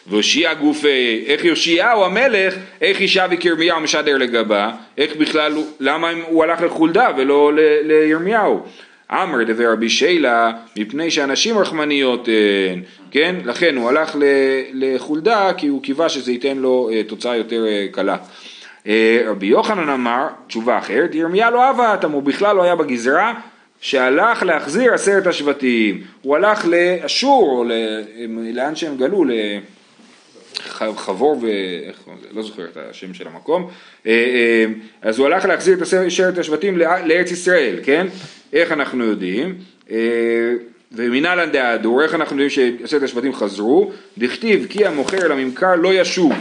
והושיע 0.08 0.54
גופי 0.54 1.24
איך 1.28 1.46
יאשיהו 1.46 2.04
המלך 2.04 2.56
איך 2.82 3.02
אישה 3.02 3.26
וכירמיהו 3.32 3.80
משדר 3.80 4.18
לגבה 4.18 4.72
איך 4.98 5.16
בכלל 5.16 5.54
למה 5.80 6.12
הוא 6.28 6.44
הלך 6.44 6.62
לחולדה 6.62 7.10
ולא 7.18 7.52
לירמיהו 7.84 8.64
אמר 9.12 9.44
דבר 9.44 9.72
רבי 9.72 9.90
שילה 9.90 10.52
מפני 10.78 11.12
שאנשים 11.12 11.58
רחמניות 11.58 12.28
הן, 12.72 12.82
כן? 13.12 13.36
לכן 13.46 13.78
הוא 13.78 13.90
הלך 13.90 14.16
לחולדה 14.74 15.52
כי 15.58 15.68
הוא 15.68 15.84
קיווה 15.84 16.10
שזה 16.10 16.32
ייתן 16.32 16.58
לו 16.58 16.90
אה, 16.94 17.04
תוצאה 17.04 17.36
יותר 17.38 17.66
אה, 17.68 17.86
קלה. 17.92 18.18
אה, 18.88 19.24
רבי 19.28 19.46
יוחנן 19.46 19.90
אמר 19.90 20.28
תשובה 20.48 20.78
אחרת, 20.78 21.16
ירמיה 21.16 21.50
לא 21.50 21.64
אהבה 21.64 21.96
אותם, 21.96 22.12
הוא 22.12 22.24
בכלל 22.24 22.56
לא 22.56 22.64
היה 22.64 22.76
בגזרה 22.76 23.34
שהלך 23.82 24.44
להחזיר 24.44 24.94
עשרת 24.94 25.28
השבטים, 25.28 26.02
הוא 26.22 26.36
הלך 26.36 26.66
לאשור 26.66 27.58
או 27.58 27.64
ל- 27.64 28.02
לאן 28.54 28.76
שהם 28.76 28.98
גלו, 28.98 29.24
ל- 29.24 29.32
ח- 30.70 30.98
חבור 30.98 31.38
ו... 31.42 31.48
לא 32.32 32.42
זוכר 32.44 32.66
את 32.66 32.78
השם 32.90 33.14
של 33.14 33.28
המקום. 33.28 33.68
אה, 34.06 34.12
אה, 34.12 34.66
אז 35.02 35.20
הוא 35.20 35.28
הלך 35.28 35.46
להחזיר 35.46 35.78
את 35.78 35.82
עשר- 35.82 36.06
עשרת 36.06 36.38
השבטים 36.38 36.78
לא- 36.78 36.86
לארץ 37.06 37.32
ישראל, 37.32 37.76
כן? 37.84 38.08
איך 38.54 38.72
אנחנו 38.72 39.04
יודעים? 39.06 39.56
ומנהלן 40.92 41.52
דהדור, 41.52 42.04
איך 42.04 42.16
אנחנו 42.16 42.42
יודעים 42.42 42.50
שעשרת 42.80 43.04
השבטים 43.04 43.34
חזרו? 43.34 43.92
דכתיב 44.18 44.66
כי 44.70 44.86
המוכר 44.86 45.26
אל 45.26 45.32
הממכר 45.32 45.76
לא 45.76 45.94
ישוב. 45.94 46.34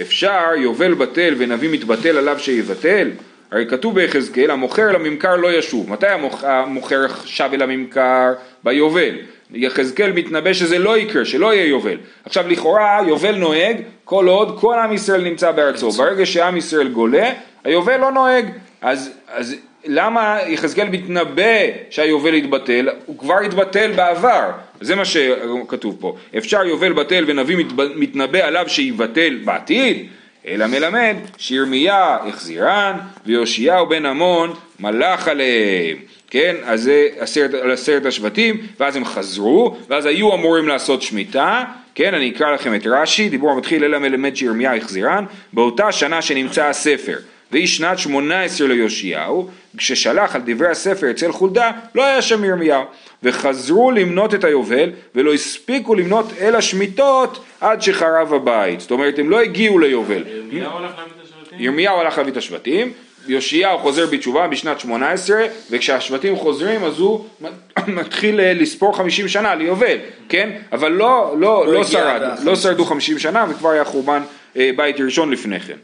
אפשר 0.00 0.44
יובל 0.56 0.94
בטל 0.94 1.34
ונביא 1.38 1.68
מתבטל 1.72 2.16
עליו 2.18 2.38
שיבטל? 2.38 3.10
הרי 3.52 3.66
כתוב 3.66 3.94
ביחזקאל 3.94 4.50
המוכר 4.50 4.90
אל 4.90 4.94
הממכר 4.94 5.36
לא 5.36 5.52
ישוב. 5.52 5.90
מתי 5.90 6.06
המוכ- 6.06 6.44
המוכר 6.46 7.06
שב 7.24 7.48
אל 7.52 7.62
הממכר? 7.62 8.32
ביובל. 8.64 9.14
יחזקאל 9.54 10.12
מתנבא 10.12 10.52
שזה 10.52 10.78
לא 10.78 10.98
יקרה, 10.98 11.24
שלא 11.24 11.54
יהיה 11.54 11.66
יובל. 11.66 11.96
עכשיו 12.24 12.48
לכאורה 12.48 13.00
יובל 13.08 13.34
נוהג 13.34 13.76
כל 14.04 14.28
עוד 14.28 14.60
כל 14.60 14.74
עם 14.78 14.92
ישראל 14.92 15.22
נמצא 15.24 15.50
בארצו. 15.52 15.90
ברגע 15.90 16.26
שעם 16.26 16.56
ישראל 16.56 16.88
גולה, 16.88 17.30
היובל 17.64 17.96
לא 17.96 18.12
נוהג. 18.12 18.44
אז, 18.82 19.10
אז 19.28 19.54
למה 19.84 20.38
יחזקאל 20.46 20.88
מתנבא 20.88 21.66
שהיובל 21.90 22.34
יתבטל? 22.34 22.88
הוא 23.06 23.18
כבר 23.18 23.38
התבטל 23.38 23.92
בעבר. 23.96 24.50
זה 24.80 24.96
מה 24.96 25.04
שכתוב 25.04 25.96
פה. 26.00 26.16
אפשר 26.38 26.64
יובל 26.64 26.92
בטל 26.92 27.24
ונביא 27.26 27.64
מתנבא 27.96 28.38
עליו 28.38 28.64
שיבטל 28.68 29.38
בעתיד, 29.44 30.06
אלא 30.46 30.66
מלמד 30.66 31.16
שירמיה 31.36 32.16
החזירן 32.28 32.98
ויאשיהו 33.26 33.86
בן 33.86 34.06
עמון 34.06 34.54
מלך 34.80 35.28
עליהם. 35.28 35.96
כן, 36.30 36.56
אז 36.64 36.82
זה 36.82 37.08
עשרת, 37.18 37.54
על 37.54 37.70
עשרת 37.70 38.06
השבטים, 38.06 38.56
ואז 38.80 38.96
הם 38.96 39.04
חזרו, 39.04 39.76
ואז 39.88 40.06
היו 40.06 40.34
אמורים 40.34 40.68
לעשות 40.68 41.02
שמיטה, 41.02 41.64
כן, 41.94 42.14
אני 42.14 42.30
אקרא 42.30 42.52
לכם 42.52 42.74
את 42.74 42.86
רש"י, 42.86 43.28
דיבור 43.28 43.52
המתחיל 43.52 43.84
אלא 43.84 43.98
מלמד 43.98 44.36
שירמיה 44.36 44.76
החזירן, 44.76 45.24
באותה 45.52 45.92
שנה 45.92 46.22
שנמצא 46.22 46.64
הספר, 46.64 47.16
והיא 47.52 47.66
שנת 47.66 47.98
שמונה 47.98 48.42
עשרה 48.42 48.68
ליאשיהו, 48.68 49.48
כששלח 49.76 50.34
על 50.36 50.42
דברי 50.44 50.68
הספר 50.68 51.10
אצל 51.10 51.32
חולדה, 51.32 51.70
לא 51.94 52.04
היה 52.04 52.22
שם 52.22 52.44
ירמיהו, 52.44 52.82
וחזרו 53.22 53.90
למנות 53.90 54.34
את 54.34 54.44
היובל, 54.44 54.90
ולא 55.14 55.34
הספיקו 55.34 55.94
למנות 55.94 56.32
אל 56.40 56.56
השמיטות 56.56 57.44
עד 57.60 57.82
שחרב 57.82 58.34
הבית, 58.34 58.80
זאת 58.80 58.90
אומרת 58.90 59.18
הם 59.18 59.30
לא 59.30 59.40
הגיעו 59.40 59.78
ליובל, 59.78 60.24
ירמיהו 60.26 60.78
הלך 60.78 60.98
להביא 60.98 61.12
את 61.12 61.24
השבטים? 61.24 61.58
ירמיהו 61.58 62.00
הלך 62.00 62.18
להביא 62.18 62.32
את 62.32 62.36
השבטים, 62.36 62.92
יאשיהו 63.28 63.78
חוזר 63.78 64.06
בתשובה 64.06 64.48
בשנת 64.48 64.80
18, 64.80 65.42
וכשהשבטים 65.70 66.36
חוזרים 66.36 66.84
אז 66.84 66.98
הוא 66.98 67.24
מתחיל 67.86 68.40
אה, 68.40 68.54
לספור 68.54 68.96
50 68.96 69.28
שנה 69.28 69.54
ליובל, 69.54 69.96
כן? 70.28 70.50
אבל 70.72 70.92
לא, 70.92 71.34
לא, 71.38 71.66
לא, 71.66 71.72
הגיע 71.72 71.84
שרד, 71.84 72.22
לא 72.42 72.56
שרדו 72.56 72.84
50 72.84 73.18
שנה 73.18 73.46
וכבר 73.50 73.70
היה 73.70 73.84
חורבן 73.84 74.22
אה, 74.56 74.70
בית 74.76 75.00
ראשון 75.00 75.30
לפני 75.30 75.60
כן. 75.60 75.76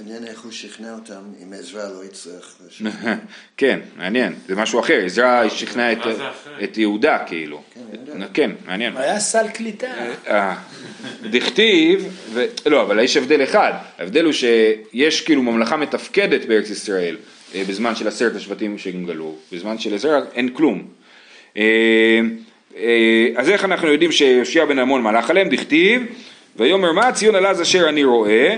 מעניין 0.00 0.26
איך 0.26 0.40
הוא 0.40 0.52
שכנע 0.52 0.94
אותם 0.94 1.22
אם 1.42 1.52
עזרא 1.52 1.82
לא 1.82 2.04
יצטרך. 2.04 2.56
כן, 3.56 3.80
מעניין, 3.96 4.34
זה 4.48 4.56
משהו 4.56 4.80
אחר, 4.80 5.00
עזרא 5.04 5.48
שכנע 5.48 5.92
את, 6.64 6.78
יהודה 6.78 7.18
כאילו, 7.26 7.62
כן, 8.32 8.50
מעניין. 8.66 8.96
היה 8.96 9.20
סל 9.20 9.48
קליטה. 9.48 9.86
אה, 10.28 10.56
דכתיב, 11.30 12.20
ו... 12.32 12.44
לא, 12.66 12.82
אבל 12.82 13.00
יש 13.00 13.16
הבדל 13.16 13.42
אחד, 13.42 13.72
ההבדל 13.98 14.24
הוא 14.24 14.32
שיש 14.32 15.20
כאילו 15.20 15.42
ממלכה 15.42 15.76
מתפקדת 15.76 16.44
בארץ 16.44 16.70
ישראל 16.70 17.16
אה, 17.54 17.62
בזמן 17.68 17.94
של 17.94 18.08
עשרת 18.08 18.36
השבטים 18.36 18.78
שהם 18.78 19.06
גלו, 19.06 19.36
בזמן 19.52 19.78
של 19.78 19.94
עזרא 19.94 20.20
אין 20.34 20.48
כלום. 20.48 20.88
אה, 21.56 22.20
אה, 22.76 23.28
אז 23.36 23.50
איך 23.50 23.64
אנחנו 23.64 23.88
יודעים 23.88 24.12
שיושיע 24.12 24.64
בן 24.64 24.78
עמון 24.78 25.02
מלך 25.02 25.30
עליהם? 25.30 25.48
דכתיב, 25.48 26.02
ויאמר 26.56 26.92
מה 26.92 27.12
ציון 27.12 27.34
עלה 27.34 27.50
אז 27.50 27.62
אשר 27.62 27.88
אני 27.88 28.04
רואה, 28.04 28.30
אה, 28.30 28.56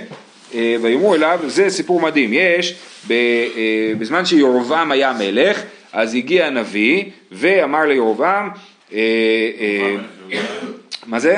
ויאמרו 0.55 1.15
אליו, 1.15 1.41
זה 1.47 1.71
סיפור 1.71 2.01
מדהים, 2.01 2.33
יש, 2.33 2.75
אה, 3.11 3.17
בזמן 3.99 4.25
שירבעם 4.25 4.93
היה 4.93 5.12
מלך, 5.19 5.62
אז 5.93 6.15
הגיע 6.15 6.47
הנביא 6.47 7.05
ואמר 7.33 7.85
לירבעם, 7.87 8.49
אה, 8.93 8.99
אה, 9.61 9.97
מה 11.07 11.19
זה? 11.19 11.37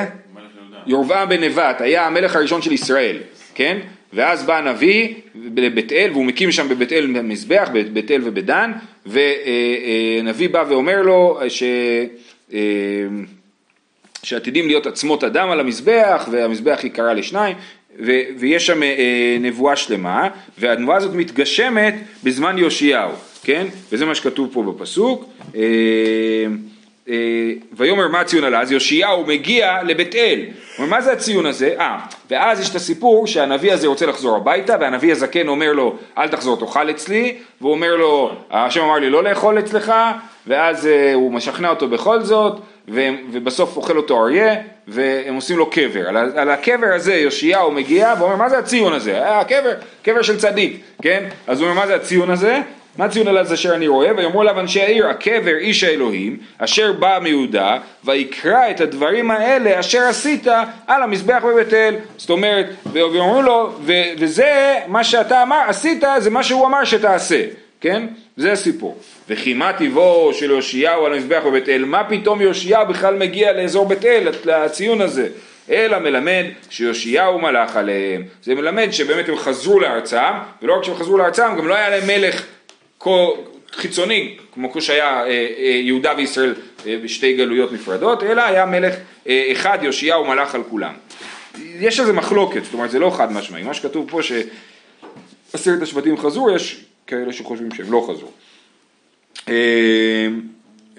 ירבעם 0.87 1.29
בן 1.29 1.43
נבט 1.43 1.81
היה 1.81 2.07
המלך 2.07 2.35
הראשון 2.35 2.61
של 2.61 2.71
ישראל, 2.71 3.17
כן? 3.55 3.77
ואז 4.13 4.45
בא 4.45 4.57
הנביא 4.57 5.13
לבית 5.55 5.91
אל 5.91 6.09
והוא 6.11 6.25
מקים 6.25 6.51
שם 6.51 6.69
בבית 6.69 6.93
אל 6.93 7.07
מזבח, 7.07 7.69
בבית 7.73 8.11
אל 8.11 8.21
ובדן, 8.23 8.71
ונביא 9.05 10.49
בא 10.49 10.63
ואומר 10.69 11.01
לו 11.01 11.39
ש... 11.47 11.63
אה, 12.53 12.59
שעתידים 14.23 14.67
להיות 14.67 14.85
עצמות 14.85 15.23
אדם 15.23 15.49
על 15.49 15.59
המזבח 15.59 16.27
והמזבח 16.31 16.79
ייקרע 16.83 17.13
לשניים 17.13 17.55
ו- 17.99 18.21
ויש 18.37 18.65
שם 18.65 18.83
אה, 18.83 19.37
נבואה 19.41 19.75
שלמה 19.75 20.27
והנבואה 20.57 20.97
הזאת 20.97 21.15
מתגשמת 21.15 21.93
בזמן 22.23 22.57
יאשיהו, 22.57 23.11
כן? 23.43 23.67
וזה 23.91 24.05
מה 24.05 24.15
שכתוב 24.15 24.49
פה 24.53 24.63
בפסוק 24.63 25.25
אה, 25.55 25.61
אה, 27.09 27.15
ויאמר 27.73 28.07
מה 28.07 28.19
הציון 28.19 28.43
עלה? 28.43 28.61
אז 28.61 28.71
יאשיהו 28.71 29.25
מגיע 29.25 29.83
לבית 29.83 30.15
אל. 30.15 30.45
אומר, 30.77 30.89
מה 30.89 31.01
זה 31.01 31.11
הציון 31.11 31.45
הזה? 31.45 31.75
אה, 31.79 31.99
ואז 32.29 32.59
יש 32.59 32.69
את 32.69 32.75
הסיפור 32.75 33.27
שהנביא 33.27 33.73
הזה 33.73 33.87
רוצה 33.87 34.05
לחזור 34.05 34.37
הביתה 34.37 34.75
והנביא 34.79 35.11
הזקן 35.11 35.47
אומר 35.47 35.73
לו 35.73 35.95
אל 36.17 36.27
תחזור 36.27 36.59
תאכל 36.59 36.89
אצלי 36.89 37.35
והוא 37.61 37.71
אומר 37.71 37.95
לו 37.95 38.31
השם 38.51 38.81
אמר 38.81 38.95
לי 38.95 39.09
לא 39.09 39.23
לאכול 39.23 39.59
אצלך 39.59 39.93
ואז 40.47 40.87
אה, 40.87 41.13
הוא 41.13 41.31
משכנע 41.31 41.69
אותו 41.69 41.87
בכל 41.87 42.21
זאת 42.21 42.59
ובסוף 42.87 43.77
אוכל 43.77 43.97
אותו 43.97 44.23
אריה 44.23 44.55
והם 44.87 45.35
עושים 45.35 45.57
לו 45.57 45.69
קבר. 45.69 46.09
על, 46.09 46.17
על 46.17 46.49
הקבר 46.49 46.93
הזה 46.95 47.15
יאשיהו 47.15 47.71
מגיע 47.71 48.13
ואומר 48.19 48.35
מה 48.35 48.49
זה 48.49 48.57
הציון 48.57 48.93
הזה? 48.93 49.21
אה, 49.21 49.39
הקבר, 49.39 49.73
קבר 50.01 50.21
של 50.21 50.37
צדיק, 50.37 50.81
כן? 51.01 51.23
אז 51.47 51.59
הוא 51.59 51.69
אומר 51.69 51.81
מה 51.81 51.87
זה 51.87 51.95
הציון 51.95 52.29
הזה? 52.29 52.61
מה 52.97 53.09
ציון 53.09 53.27
עליו 53.27 53.53
אשר 53.53 53.75
אני 53.75 53.87
רואה? 53.87 54.11
ויאמרו 54.17 54.41
אליו 54.41 54.59
אנשי 54.59 54.81
העיר 54.81 55.07
הקבר 55.07 55.55
איש 55.57 55.83
האלוהים 55.83 56.37
אשר 56.57 56.93
בא 56.93 57.19
מיהודה 57.21 57.77
ויקרא 58.05 58.69
את 58.69 58.81
הדברים 58.81 59.31
האלה 59.31 59.79
אשר 59.79 60.01
עשית 60.01 60.47
על 60.87 61.03
המזבח 61.03 61.43
בבית 61.45 61.73
אל 61.73 61.95
זאת 62.17 62.29
אומרת 62.29 62.65
ואומרים 62.93 63.45
לו 63.45 63.71
וזה 64.17 64.75
מה 64.87 65.03
שאתה 65.03 65.43
אמר 65.43 65.61
עשית 65.67 66.03
זה 66.17 66.29
מה 66.29 66.43
שהוא 66.43 66.65
אמר 66.65 66.83
שתעשה 66.83 67.43
כן? 67.81 68.03
זה 68.37 68.51
הסיפור. 68.51 68.97
וכי 69.29 69.53
מה 69.53 69.73
טיבו 69.73 70.31
של 70.33 70.51
יאשיהו 70.51 71.05
על 71.05 71.13
המזבח 71.13 71.41
בבית 71.45 71.69
אל? 71.69 71.85
מה 71.85 72.03
פתאום 72.03 72.41
יאשיהו 72.41 72.87
בכלל 72.87 73.15
מגיע 73.15 73.53
לאזור 73.53 73.85
בית 73.87 74.05
אל, 74.05 74.27
לציון 74.45 75.01
הזה? 75.01 75.27
אלא 75.69 75.99
מלמד 75.99 76.45
שיאשיהו 76.69 77.39
מלך 77.39 77.75
עליהם. 77.75 78.23
זה 78.43 78.55
מלמד 78.55 78.87
שבאמת 78.91 79.29
הם 79.29 79.37
חזרו 79.37 79.79
לארצם, 79.79 80.33
ולא 80.61 80.77
רק 80.77 80.83
שהם 80.83 80.95
חזרו 80.95 81.17
לארצם, 81.17 81.55
גם 81.57 81.67
לא 81.67 81.75
היה 81.75 81.89
להם 81.89 82.07
מלך 82.07 82.45
חיצוני, 83.71 84.37
כמו 84.53 84.73
כשהיה 84.73 85.23
אה, 85.23 85.27
אה, 85.27 85.65
יהודה 85.65 86.13
וישראל 86.17 86.55
אה, 86.87 86.97
בשתי 87.03 87.33
גלויות 87.33 87.71
נפרדות, 87.71 88.23
אלא 88.23 88.41
היה 88.41 88.65
מלך 88.65 88.95
אחד, 89.27 89.77
יאשיהו 89.81 90.25
מלך 90.25 90.55
על 90.55 90.63
כולם. 90.69 90.93
יש 91.79 91.99
איזה 91.99 92.13
מחלוקת, 92.13 92.63
זאת 92.63 92.73
אומרת 92.73 92.91
זה 92.91 92.99
לא 92.99 93.09
חד 93.17 93.31
משמעי, 93.31 93.63
מה 93.63 93.73
שכתוב 93.73 94.09
פה 94.09 94.19
שעשרת 94.23 95.81
השבטים 95.81 96.17
חזרו, 96.17 96.51
יש 96.51 96.85
כאלה 97.07 97.33
שחושבים 97.33 97.71
שהם 97.71 97.91
לא 97.91 98.07
חזרו. 98.09 98.31
אה, 99.49 100.27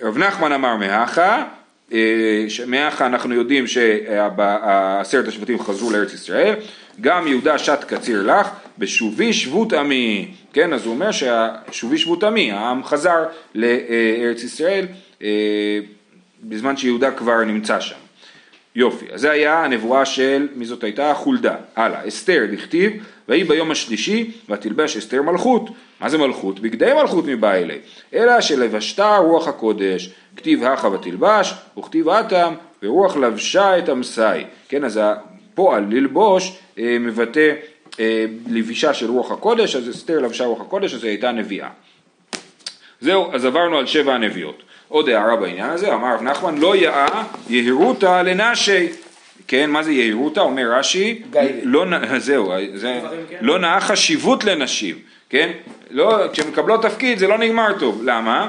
רב 0.02 0.18
נחמן 0.18 0.52
אמר 0.52 0.76
מהכה, 0.76 1.44
אה, 1.92 2.46
מהכה 2.66 3.06
אנחנו 3.06 3.34
יודעים 3.34 3.66
שעשרת 3.66 5.28
השבטים 5.28 5.58
חזרו 5.58 5.90
לארץ 5.90 6.14
ישראל, 6.14 6.54
גם 7.00 7.28
יהודה 7.28 7.58
שת 7.58 7.84
קציר 7.88 8.22
לך, 8.22 8.50
בשובי 8.78 9.32
שבות 9.32 9.72
עמי, 9.72 10.28
כן, 10.52 10.72
אז 10.72 10.86
הוא 10.86 10.94
אומר 10.94 11.10
ששובי 11.12 11.98
שבות 11.98 12.24
עמי, 12.24 12.52
העם 12.52 12.84
חזר 12.84 13.24
לארץ 13.54 14.42
ישראל 14.42 14.86
אה, 15.22 15.78
בזמן 16.42 16.76
שיהודה 16.76 17.10
כבר 17.10 17.44
נמצא 17.44 17.80
שם. 17.80 17.96
יופי, 18.74 19.06
אז 19.12 19.20
זה 19.20 19.30
היה 19.30 19.64
הנבואה 19.64 20.04
של, 20.04 20.48
מי 20.54 20.64
זאת 20.64 20.84
הייתה? 20.84 21.14
חולדה. 21.14 21.56
הלאה, 21.76 22.08
אסתר, 22.08 22.42
דכתיב, 22.52 22.92
ויהי 23.28 23.44
ביום 23.44 23.70
השלישי, 23.70 24.30
ותלבש 24.48 24.96
אסתר 24.96 25.22
מלכות. 25.22 25.70
מה 26.00 26.08
זה 26.08 26.18
מלכות? 26.18 26.60
בגדי 26.60 26.92
מלכות 27.00 27.24
מבעילה. 27.26 27.74
אלא 28.14 28.40
שלבשתה 28.40 29.16
רוח 29.16 29.48
הקודש, 29.48 30.10
כתיב 30.36 30.64
הכה 30.64 30.88
ותלבש, 30.88 31.54
וכתיב 31.78 32.08
אטם, 32.08 32.54
ורוח 32.82 33.16
לבשה 33.16 33.78
את 33.78 33.88
המסאי. 33.88 34.44
כן, 34.68 34.84
אז 34.84 35.00
הפועל 35.02 35.86
ללבוש 35.90 36.58
אה, 36.78 36.96
מבטא 37.00 37.52
אה, 38.00 38.24
לבישה 38.50 38.94
של 38.94 39.10
רוח 39.10 39.30
הקודש, 39.30 39.76
אז 39.76 39.90
אסתר 39.90 40.18
לבשה 40.18 40.44
רוח 40.44 40.60
הקודש, 40.60 40.94
אז 40.94 41.04
היא 41.04 41.10
הייתה 41.10 41.32
נביאה. 41.32 41.68
זהו, 43.00 43.34
אז 43.34 43.44
עברנו 43.44 43.78
על 43.78 43.86
שבע 43.86 44.14
הנביאות. 44.14 44.62
עוד 44.88 45.08
הערה 45.08 45.36
בעניין 45.36 45.70
הזה, 45.70 45.94
אמר 45.94 46.14
רב 46.14 46.22
נחמן, 46.22 46.58
לא 46.58 46.76
יאה 46.76 47.24
יהירותה 47.48 48.22
לנשי. 48.22 48.88
כן, 49.48 49.70
מה 49.70 49.82
זה 49.82 49.92
יהירותה? 49.92 50.40
אומר 50.40 50.72
רש"י, 50.72 51.22
לא, 51.62 51.84
זהו, 52.18 52.52
זה, 52.74 53.00
לא 53.40 53.58
נאה 53.58 53.80
חשיבות 53.80 54.44
לנשים, 54.44 54.96
כן? 55.30 55.50
לא, 55.90 56.32
כשמקבלות 56.32 56.82
תפקיד 56.82 57.18
זה 57.18 57.28
לא 57.28 57.38
נגמר 57.38 57.78
טוב, 57.78 58.02
למה? 58.04 58.48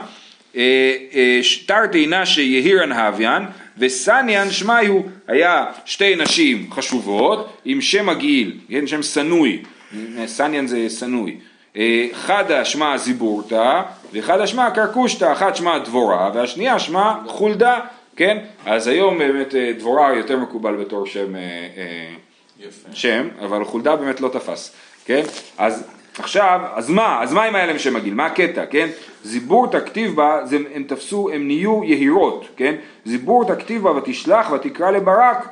אה, 0.55 0.93
אה, 1.13 1.39
תרתי 1.65 2.07
נשי 2.09 2.41
יהירן 2.41 2.91
הוויין 2.91 3.43
וסניאן 3.77 4.51
שמיו, 4.51 4.99
היה 5.27 5.65
שתי 5.85 6.15
נשים 6.15 6.67
חשובות 6.71 7.57
עם 7.65 7.81
שם 7.81 8.05
מגעיל, 8.05 8.53
כן, 8.69 8.87
שם 8.87 9.03
שנוי, 9.03 9.63
סניאן 10.25 10.67
זה 10.67 10.89
שנוי, 10.89 11.37
אה, 11.77 12.07
חדה 12.13 12.65
שמה 12.65 12.97
זיבורתא 12.97 13.81
וחדה 14.13 14.47
שמה 14.47 14.71
קרקושתא, 14.71 15.31
אחת 15.31 15.55
שמה 15.55 15.79
דבורה 15.79 16.31
והשנייה 16.33 16.79
שמה 16.79 17.19
חולדה, 17.27 17.79
כן? 18.17 18.37
אז 18.65 18.87
היום 18.87 19.17
באמת 19.17 19.55
אה, 19.55 19.71
דבורה 19.79 20.15
יותר 20.15 20.37
מקובל 20.37 20.75
בתור 20.75 21.05
שם, 21.05 21.35
אה, 21.35 21.41
אה, 21.41 22.15
יפה. 22.59 22.89
שם, 22.93 23.27
אבל 23.41 23.63
חולדה 23.63 23.95
באמת 23.95 24.21
לא 24.21 24.29
תפס, 24.29 24.75
כן? 25.05 25.21
אז 25.57 25.83
עכשיו, 26.19 26.59
אז 26.73 26.89
מה? 26.89 27.23
אז 27.23 27.33
מה 27.33 27.49
אם 27.49 27.55
היה 27.55 27.65
להם 27.65 27.79
שם 27.79 27.93
מגעיל? 27.93 28.13
מה 28.13 28.25
הקטע, 28.25 28.65
כן? 28.65 28.87
זיבורתא 29.23 29.79
כתיב 29.85 30.15
בה, 30.15 30.39
זה, 30.45 30.57
הם 30.73 30.83
תפסו, 30.83 31.29
הם 31.33 31.47
נהיו 31.47 31.83
יהירות, 31.83 32.45
כן? 32.55 32.75
זיבורתא 33.05 33.55
כתיב 33.55 33.83
בה 33.83 33.91
ותשלח 33.91 34.51
ותקרא 34.51 34.91
לברק 34.91 35.47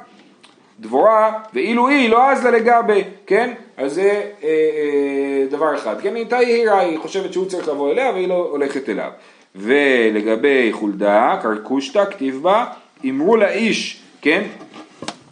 דבורה, 0.79 1.39
ואילו 1.53 1.87
היא 1.87 2.09
לא 2.09 2.29
עז 2.29 2.43
לה 2.43 2.51
לגבי, 2.51 3.03
כן? 3.27 3.53
אז 3.77 3.93
זה 3.93 4.23
אה, 4.43 4.49
אה, 4.49 5.45
דבר 5.49 5.75
אחד, 5.75 6.01
כן? 6.01 6.15
היא 6.15 6.23
הייתה 6.23 6.41
יהירה, 6.41 6.79
היא 6.79 6.99
חושבת 6.99 7.33
שהוא 7.33 7.45
צריך 7.45 7.67
לבוא 7.67 7.91
אליה 7.91 8.11
והיא 8.11 8.27
לא 8.27 8.47
הולכת 8.51 8.89
אליו. 8.89 9.09
ולגבי 9.55 10.69
חולדה, 10.71 11.39
קרקושתא, 11.41 12.05
כתיב 12.05 12.41
בה, 12.41 12.65
אמרו 13.09 13.37
לאיש, 13.37 14.01
כן? 14.21 14.43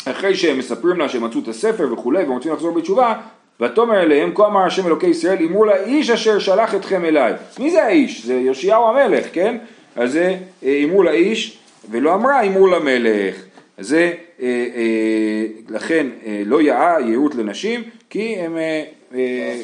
אחרי 0.05 0.35
שהם 0.35 0.57
מספרים 0.57 0.97
לה 0.99 1.09
שהם 1.09 1.23
מצאו 1.23 1.39
את 1.39 1.47
הספר 1.47 1.93
וכולי 1.93 2.23
והם 2.23 2.31
רוצים 2.31 2.53
לחזור 2.53 2.71
בתשובה, 2.71 3.13
ותאמר 3.61 4.01
אליהם 4.01 4.31
כה 4.35 4.45
אמר 4.45 4.65
השם 4.65 4.87
אלוקי 4.87 5.07
ישראל 5.07 5.43
אמרו 5.43 5.65
לאיש 5.65 6.09
אשר 6.09 6.39
שלח 6.39 6.75
אתכם 6.75 7.05
אליי. 7.05 7.33
מי 7.59 7.71
זה 7.71 7.83
האיש? 7.83 8.25
זה 8.25 8.33
יאשיהו 8.33 8.89
המלך, 8.89 9.25
כן? 9.33 9.57
אז 9.95 10.11
זה 10.11 10.35
אה, 10.63 10.81
אמרו 10.83 11.03
לאיש 11.03 11.57
ולא 11.91 12.13
אמרה 12.13 12.43
אמרו 12.43 12.67
למלך. 12.67 13.35
אז 13.77 13.87
זה 13.87 14.13
אה, 14.41 14.47
אה, 14.75 15.45
לכן 15.69 16.07
אה, 16.25 16.41
לא 16.45 16.61
יאה 16.61 16.95
יהירות 16.99 17.35
לנשים 17.35 17.83
כי 18.09 18.35
הם, 18.35 18.57
אה, 18.57 18.83
אה, 19.15 19.55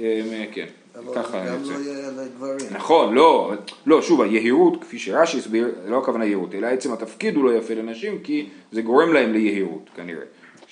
הם 0.00 0.26
אה, 0.32 0.44
כן, 0.52 0.66
ככה 1.14 1.46
גם. 1.46 1.62
לא 1.62 1.78
יהיה 1.78 2.10
לגברים. 2.10 2.66
נכון, 2.70 3.14
לא, 3.14 3.52
לא, 3.86 4.02
שוב, 4.02 4.20
היהירות, 4.20 4.80
כפי 4.80 4.98
שרש"י 4.98 5.38
הסביר, 5.38 5.68
לא 5.86 5.98
הכוונה 5.98 6.24
יהירות, 6.24 6.54
אלא 6.54 6.66
עצם 6.66 6.92
התפקיד 6.92 7.36
הוא 7.36 7.44
לא 7.44 7.54
יפה 7.54 7.74
לנשים, 7.74 8.18
כי 8.24 8.48
זה 8.72 8.82
גורם 8.82 9.12
להם 9.12 9.32
ליהירות, 9.32 9.90
כנראה. 9.96 10.24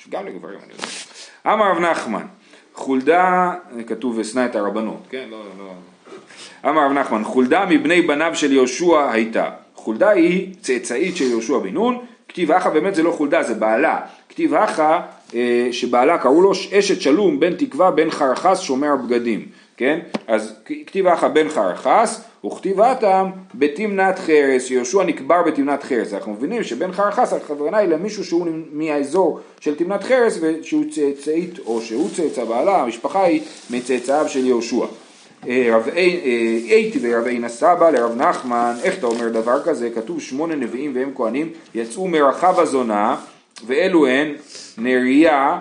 גם 0.09 0.27
לגברים, 0.27 0.59
אני 0.65 0.73
יודע. 0.73 0.87
אמר 1.47 1.71
רב 1.71 1.79
נחמן, 1.79 2.27
חולדה, 2.75 3.53
כתוב 3.87 4.19
ושנא 4.19 4.47
את 4.47 4.57
הרבנות, 4.57 5.03
כן? 5.11 5.27
לא, 5.31 5.43
לא. 5.59 5.73
אמר 6.71 6.87
רב 6.87 6.93
נחמן, 6.93 7.25
חולדה 7.25 7.67
מבני 7.67 8.03
בניו 8.03 8.35
של 8.35 8.53
יהושע 8.53 9.11
הייתה. 9.13 9.51
חולדה 9.75 10.11
היא 10.11 10.55
צאצאית 10.61 11.17
של 11.17 11.25
יהושע 11.25 11.59
בן 11.59 11.69
נון, 11.69 11.99
כתיב 12.29 12.53
האחה 12.53 12.71
באמת 12.71 12.95
זה 12.95 13.03
לא 13.03 13.11
חולדה, 13.11 13.43
זה 13.43 13.55
בעלה. 13.55 14.01
כתיב 14.29 14.55
האחה 14.55 15.01
אה, 15.35 15.69
שבעלה 15.73 16.19
קראו 16.19 16.43
לו 16.43 16.53
אשת 16.53 17.01
שלום 17.01 17.41
בן 17.41 17.55
תקווה 17.55 17.91
בן 17.91 18.11
חרחס 18.11 18.61
שומר 18.61 18.93
הבגדים, 18.93 19.47
כן? 19.81 19.99
אז 20.27 20.55
כתיב 20.65 21.07
האחה 21.07 21.29
בן 21.29 21.49
חרחס 21.49 22.21
וכתיב 22.47 22.81
האטם 22.81 23.31
בתמנת 23.55 24.19
חרס, 24.19 24.71
יהושע 24.71 25.03
נקבר 25.05 25.43
בתמנת 25.43 25.83
חרס. 25.83 26.15
אנחנו 26.15 26.33
מבינים 26.33 26.63
שבן 26.63 26.93
חרחס 26.93 27.33
הכוונה 27.33 27.79
היא 27.79 27.89
למישהו 27.89 28.25
שהוא 28.25 28.47
מהאזור 28.73 29.41
של 29.61 29.75
תמנת 29.75 30.03
חרס 30.03 30.39
ושהוא 30.41 30.85
צאצאית 30.91 31.59
או 31.59 31.81
שהוא 31.81 32.09
צאצא 32.17 32.45
בעלה, 32.45 32.83
המשפחה 32.83 33.25
היא 33.25 33.43
מצאצאיו 33.71 34.29
של 34.29 34.47
יהושע. 34.47 34.87
אה, 35.49 35.69
רב 35.73 35.89
אייתי 36.69 36.99
ורב 37.03 37.27
עין 37.27 37.45
הסבא 37.45 37.91
לרב 37.91 38.17
נחמן, 38.17 38.75
איך 38.83 38.99
אתה 38.99 39.07
אומר 39.07 39.29
דבר 39.29 39.63
כזה? 39.63 39.91
כתוב 39.95 40.21
שמונה 40.21 40.55
נביאים 40.55 40.93
והם 40.95 41.13
כהנים 41.15 41.53
יצאו 41.75 42.09
מרחב 42.09 42.61
הזונה 42.61 43.17
ואלו 43.67 44.07
הן 44.07 44.35
נריה 44.79 45.59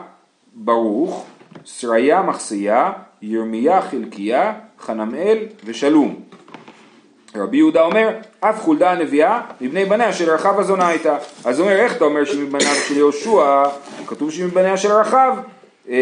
ברוך, 0.53 1.25
שריה 1.65 2.21
מחסיה, 2.21 2.91
ירמיה 3.21 3.81
חלקיה, 3.81 4.53
חנמאל 4.79 5.37
ושלום. 5.65 6.15
רבי 7.35 7.57
יהודה 7.57 7.81
אומר, 7.81 8.09
אף 8.39 8.61
חולדה 8.61 8.91
הנביאה 8.91 9.41
מבני 9.61 9.85
בניה 9.85 10.13
של 10.13 10.29
רחב 10.29 10.59
הזונה 10.59 10.87
הייתה. 10.87 11.17
אז 11.45 11.59
אומר, 11.59 11.71
איך 11.71 11.97
אתה 11.97 12.05
אומר 12.05 12.25
שמבניו 12.25 12.75
של 12.87 12.97
יהושע, 12.97 13.63
כתוב 14.07 14.31
שמבניה 14.31 14.77
של 14.77 14.91
רחב 14.91 15.37
אה, 15.89 15.95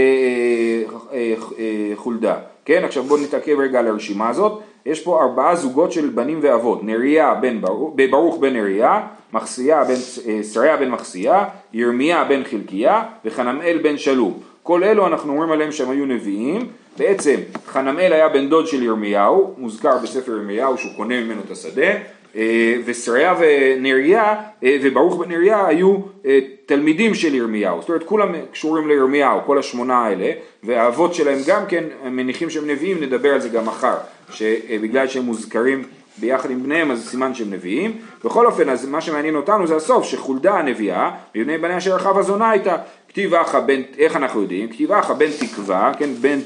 אה, 1.14 1.34
אה, 1.60 1.92
חולדה. 1.96 2.36
כן, 2.66 2.84
עכשיו 2.84 3.04
בואו 3.04 3.22
נתעכב 3.24 3.60
רגע 3.60 3.80
על 3.80 3.88
הרשימה 3.88 4.30
הזאת. 4.30 4.62
יש 4.86 5.04
פה 5.04 5.24
ארבעה 5.24 5.56
זוגות 5.56 5.92
של 5.92 6.10
בנים 6.10 6.40
ואבות, 6.42 6.84
נריה 6.84 7.34
בן 7.34 7.62
ברוך, 7.62 7.94
ברוך 8.10 8.38
בן 8.38 8.54
נריה, 8.54 9.02
מחסיה 9.34 9.84
בן, 9.84 9.94
אה, 10.28 10.40
שריה 10.54 10.78
בן 10.78 10.90
מחסיה, 10.90 11.46
ירמיה 11.74 12.24
בן 12.24 12.44
חלקיה 12.44 13.04
וחנמאל 13.26 13.80
בן 13.84 13.98
שלום. 13.98 14.40
כל 14.68 14.84
אלו 14.84 15.08
אנחנו 15.08 15.32
אומרים 15.32 15.52
עליהם 15.52 15.72
שהם 15.72 15.90
היו 15.90 16.06
נביאים, 16.06 16.68
בעצם 16.98 17.36
חנמאל 17.68 18.14
היה 18.14 18.30
בן 18.30 18.50
דוד 18.50 18.68
של 18.68 18.84
ירמיהו, 18.84 19.54
מוזכר 19.58 19.98
בספר 20.04 20.32
ירמיהו 20.32 20.78
שהוא 20.78 20.92
קונה 20.96 21.22
ממנו 21.22 21.42
את 21.46 21.52
השדה, 21.52 21.92
אה, 22.36 22.76
ושריה 22.86 23.36
ונריה 23.40 24.36
אה, 24.64 24.78
וברוך 24.82 25.20
בן 25.20 25.30
נריה 25.32 25.68
היו 25.68 25.98
אה, 26.26 26.40
תלמידים 26.66 27.16
של 27.16 27.36
ירמיהו, 27.36 27.82
זאת 27.82 27.90
אומרת 27.90 28.04
כולם 28.04 28.36
קשורים 28.52 28.88
לירמיהו, 28.88 29.40
כל 29.46 29.58
השמונה 29.58 29.98
האלה, 29.98 30.32
והאבות 30.64 31.14
שלהם 31.14 31.40
גם 31.48 31.66
כן 31.68 31.84
מניחים 32.12 32.50
שהם 32.50 32.68
נביאים, 32.68 33.04
נדבר 33.04 33.34
על 33.34 33.40
זה 33.40 33.50
גם 33.50 33.66
מחר, 33.66 33.96
שבגלל 34.32 35.08
שהם 35.08 35.24
מוזכרים 35.24 35.84
ביחד 36.18 36.52
עם 36.52 36.64
בניהם 36.64 36.92
אז 36.92 37.10
סימן 37.10 37.34
שהם 37.34 37.54
נביאים, 37.54 37.98
בכל 38.24 38.46
אופן 38.46 38.70
אז 38.70 38.86
מה 38.86 39.02
שמעניין 39.02 39.36
אותנו 39.36 39.68
זה 39.68 39.76
הסוף, 39.76 40.06
שחולדה 40.06 40.54
הנביאה, 40.54 41.12
מבני 41.36 41.58
בניה 41.58 41.82
של 41.82 41.92
רחב 41.92 42.18
הזונה 42.18 42.50
הייתה, 42.50 42.76
כתיב 43.18 43.34
אחא 43.34 43.60
בן, 43.60 43.82
איך 43.98 44.16
אנחנו 44.16 44.42
יודעים? 44.42 44.68
כתיב 44.70 44.92
אחא 44.92 45.14
בן 45.14 45.30
תקווה, 45.40 45.92
כן, 45.98 46.10
בן, 46.14 46.40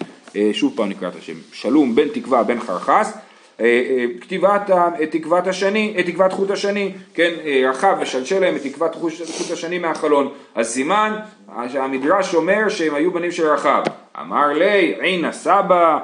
שוב 0.53 0.73
פעם 0.75 0.89
נקרא 0.89 1.07
את 1.07 1.15
השם, 1.15 1.33
שלום 1.53 1.95
בן 1.95 2.07
תקווה 2.07 2.43
בן 2.43 2.59
חרחס, 2.59 3.17
כתיבת 4.21 4.69
תקוות 5.11 5.47
השני, 5.47 6.03
תקוות 6.05 6.33
חוט 6.33 6.51
השני, 6.51 6.91
כן, 7.13 7.31
רחב 7.69 7.97
ושלשל 8.01 8.39
להם 8.39 8.55
את 8.55 8.61
תקוות 8.61 8.95
חוט 8.95 9.51
השני 9.53 9.79
מהחלון. 9.79 10.29
אז 10.55 10.67
סימן 10.67 11.15
שהמדרש 11.69 12.35
אומר 12.35 12.69
שהם 12.69 12.95
היו 12.95 13.11
בנים 13.11 13.31
של 13.31 13.47
רחב. 13.47 13.83
אמר 14.21 14.47
לי 14.47 14.95
עינה 15.01 15.31
סבא 15.31 15.97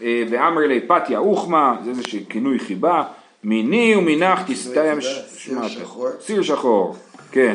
ואמר 0.00 0.60
לי 0.60 0.80
פתיה 0.80 1.18
אוחמה, 1.18 1.76
זה 1.84 1.90
איזה 1.90 2.02
כינוי 2.28 2.58
חיבה, 2.58 3.02
מיני 3.44 3.96
ומינך 3.96 4.40
תסתיים 4.46 5.00
סיר 5.00 5.68
שחור. 5.68 6.08
סיר 6.20 6.42
שחור, 6.42 6.96
כן. 7.32 7.54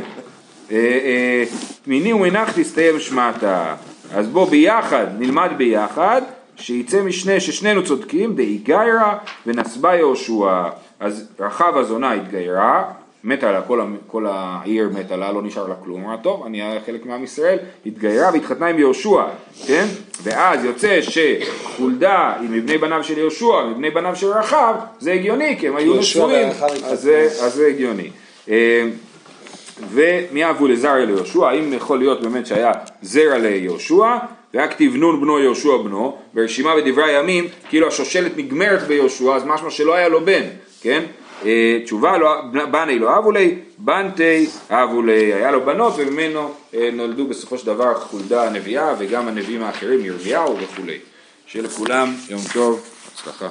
מיני 1.88 2.14
ומינך 2.14 2.60
תסתיים 2.60 3.00
שמטה. 3.00 3.76
אז 4.14 4.28
בוא 4.28 4.50
ביחד, 4.50 5.06
נלמד 5.20 5.50
ביחד. 5.58 6.22
שיצא 6.56 7.02
משנה 7.02 7.40
ששנינו 7.40 7.84
צודקים, 7.84 8.36
דאיגיירה 8.36 9.18
ונסבה 9.48 9.96
יהושע. 9.96 10.64
אז 11.00 11.28
רחב 11.40 11.78
הזונה 11.78 12.14
התגיירה, 12.14 12.84
מתה 13.24 13.52
לה, 13.52 13.62
כל, 13.62 13.82
כל 14.08 14.26
העיר 14.30 14.90
מתה 14.94 15.16
לה, 15.16 15.32
לא 15.32 15.42
נשאר 15.42 15.68
לה 15.68 15.76
כלום, 15.84 16.04
אמרה 16.04 16.18
טוב, 16.18 16.46
אני 16.46 16.62
חלק 16.86 17.06
מעם 17.06 17.24
ישראל, 17.24 17.58
התגיירה 17.86 18.30
והתחתנה 18.34 18.68
עם 18.68 18.80
יהושע, 18.80 19.24
כן? 19.68 19.86
ואז 20.24 20.66
יוצא 20.66 21.00
שחולדה 21.02 22.34
היא 22.40 22.50
מבני 22.50 22.78
בניו 22.78 23.04
של 23.04 23.18
יהושע, 23.18 23.66
מבני 23.72 23.90
בניו 23.90 24.16
של 24.16 24.28
רחב, 24.28 24.76
זה 25.00 25.14
הגיוני, 25.14 25.58
כי 25.60 25.68
הם 25.68 25.76
היו 25.76 25.96
נשואים, 25.96 26.48
אז, 26.84 27.10
אז 27.42 27.54
זה 27.54 27.68
הגיוני. 27.68 28.10
אה, 29.82 29.88
ומי 29.92 30.50
אבו 30.50 30.68
לזרע 30.68 31.06
ליהושע, 31.06 31.48
האם 31.50 31.74
יכול 31.74 32.00
להיות 32.00 32.22
באמת 32.22 32.46
שהיה 32.46 32.72
זרע 33.02 33.38
ליהושע, 33.38 34.18
והיה 34.54 34.68
כתיב 34.68 34.96
נון 34.96 35.22
בנו 35.22 35.40
יהושע 35.40 35.78
בנו, 35.78 36.18
ברשימה 36.34 36.76
בדברי 36.76 37.16
הימים, 37.16 37.48
כאילו 37.70 37.88
השושלת 37.88 38.38
נגמרת 38.38 38.82
ביהושע, 38.88 39.36
אז 39.36 39.44
משמע 39.46 39.70
שלא 39.70 39.94
היה 39.94 40.10
לו 40.10 40.26
בן, 40.26 40.44
כן? 40.82 41.04
אה, 41.46 41.80
תשובה, 41.84 42.18
לא, 42.18 42.42
בני 42.72 43.00
לא 43.00 43.10
אהבו 43.10 43.32
לי, 43.32 43.56
בנתי 43.78 44.48
אהבו 44.72 45.02
לי, 45.02 45.34
היה 45.34 45.52
לו 45.52 45.66
בנות 45.66 45.94
וממנו 45.98 46.54
אה, 46.74 46.90
נולדו 46.94 47.28
בסופו 47.28 47.58
של 47.58 47.66
דבר 47.66 48.00
חולדה 48.00 48.48
הנביאה 48.48 48.94
וגם 48.98 49.28
הנביאים 49.28 49.64
האחרים, 49.64 50.06
ירמיהו 50.06 50.58
וכולי. 50.60 50.98
שיהיה 51.48 51.66
לכולם 51.66 52.14
יום 52.30 52.42
טוב, 52.54 52.90
הצלחה. 53.14 53.48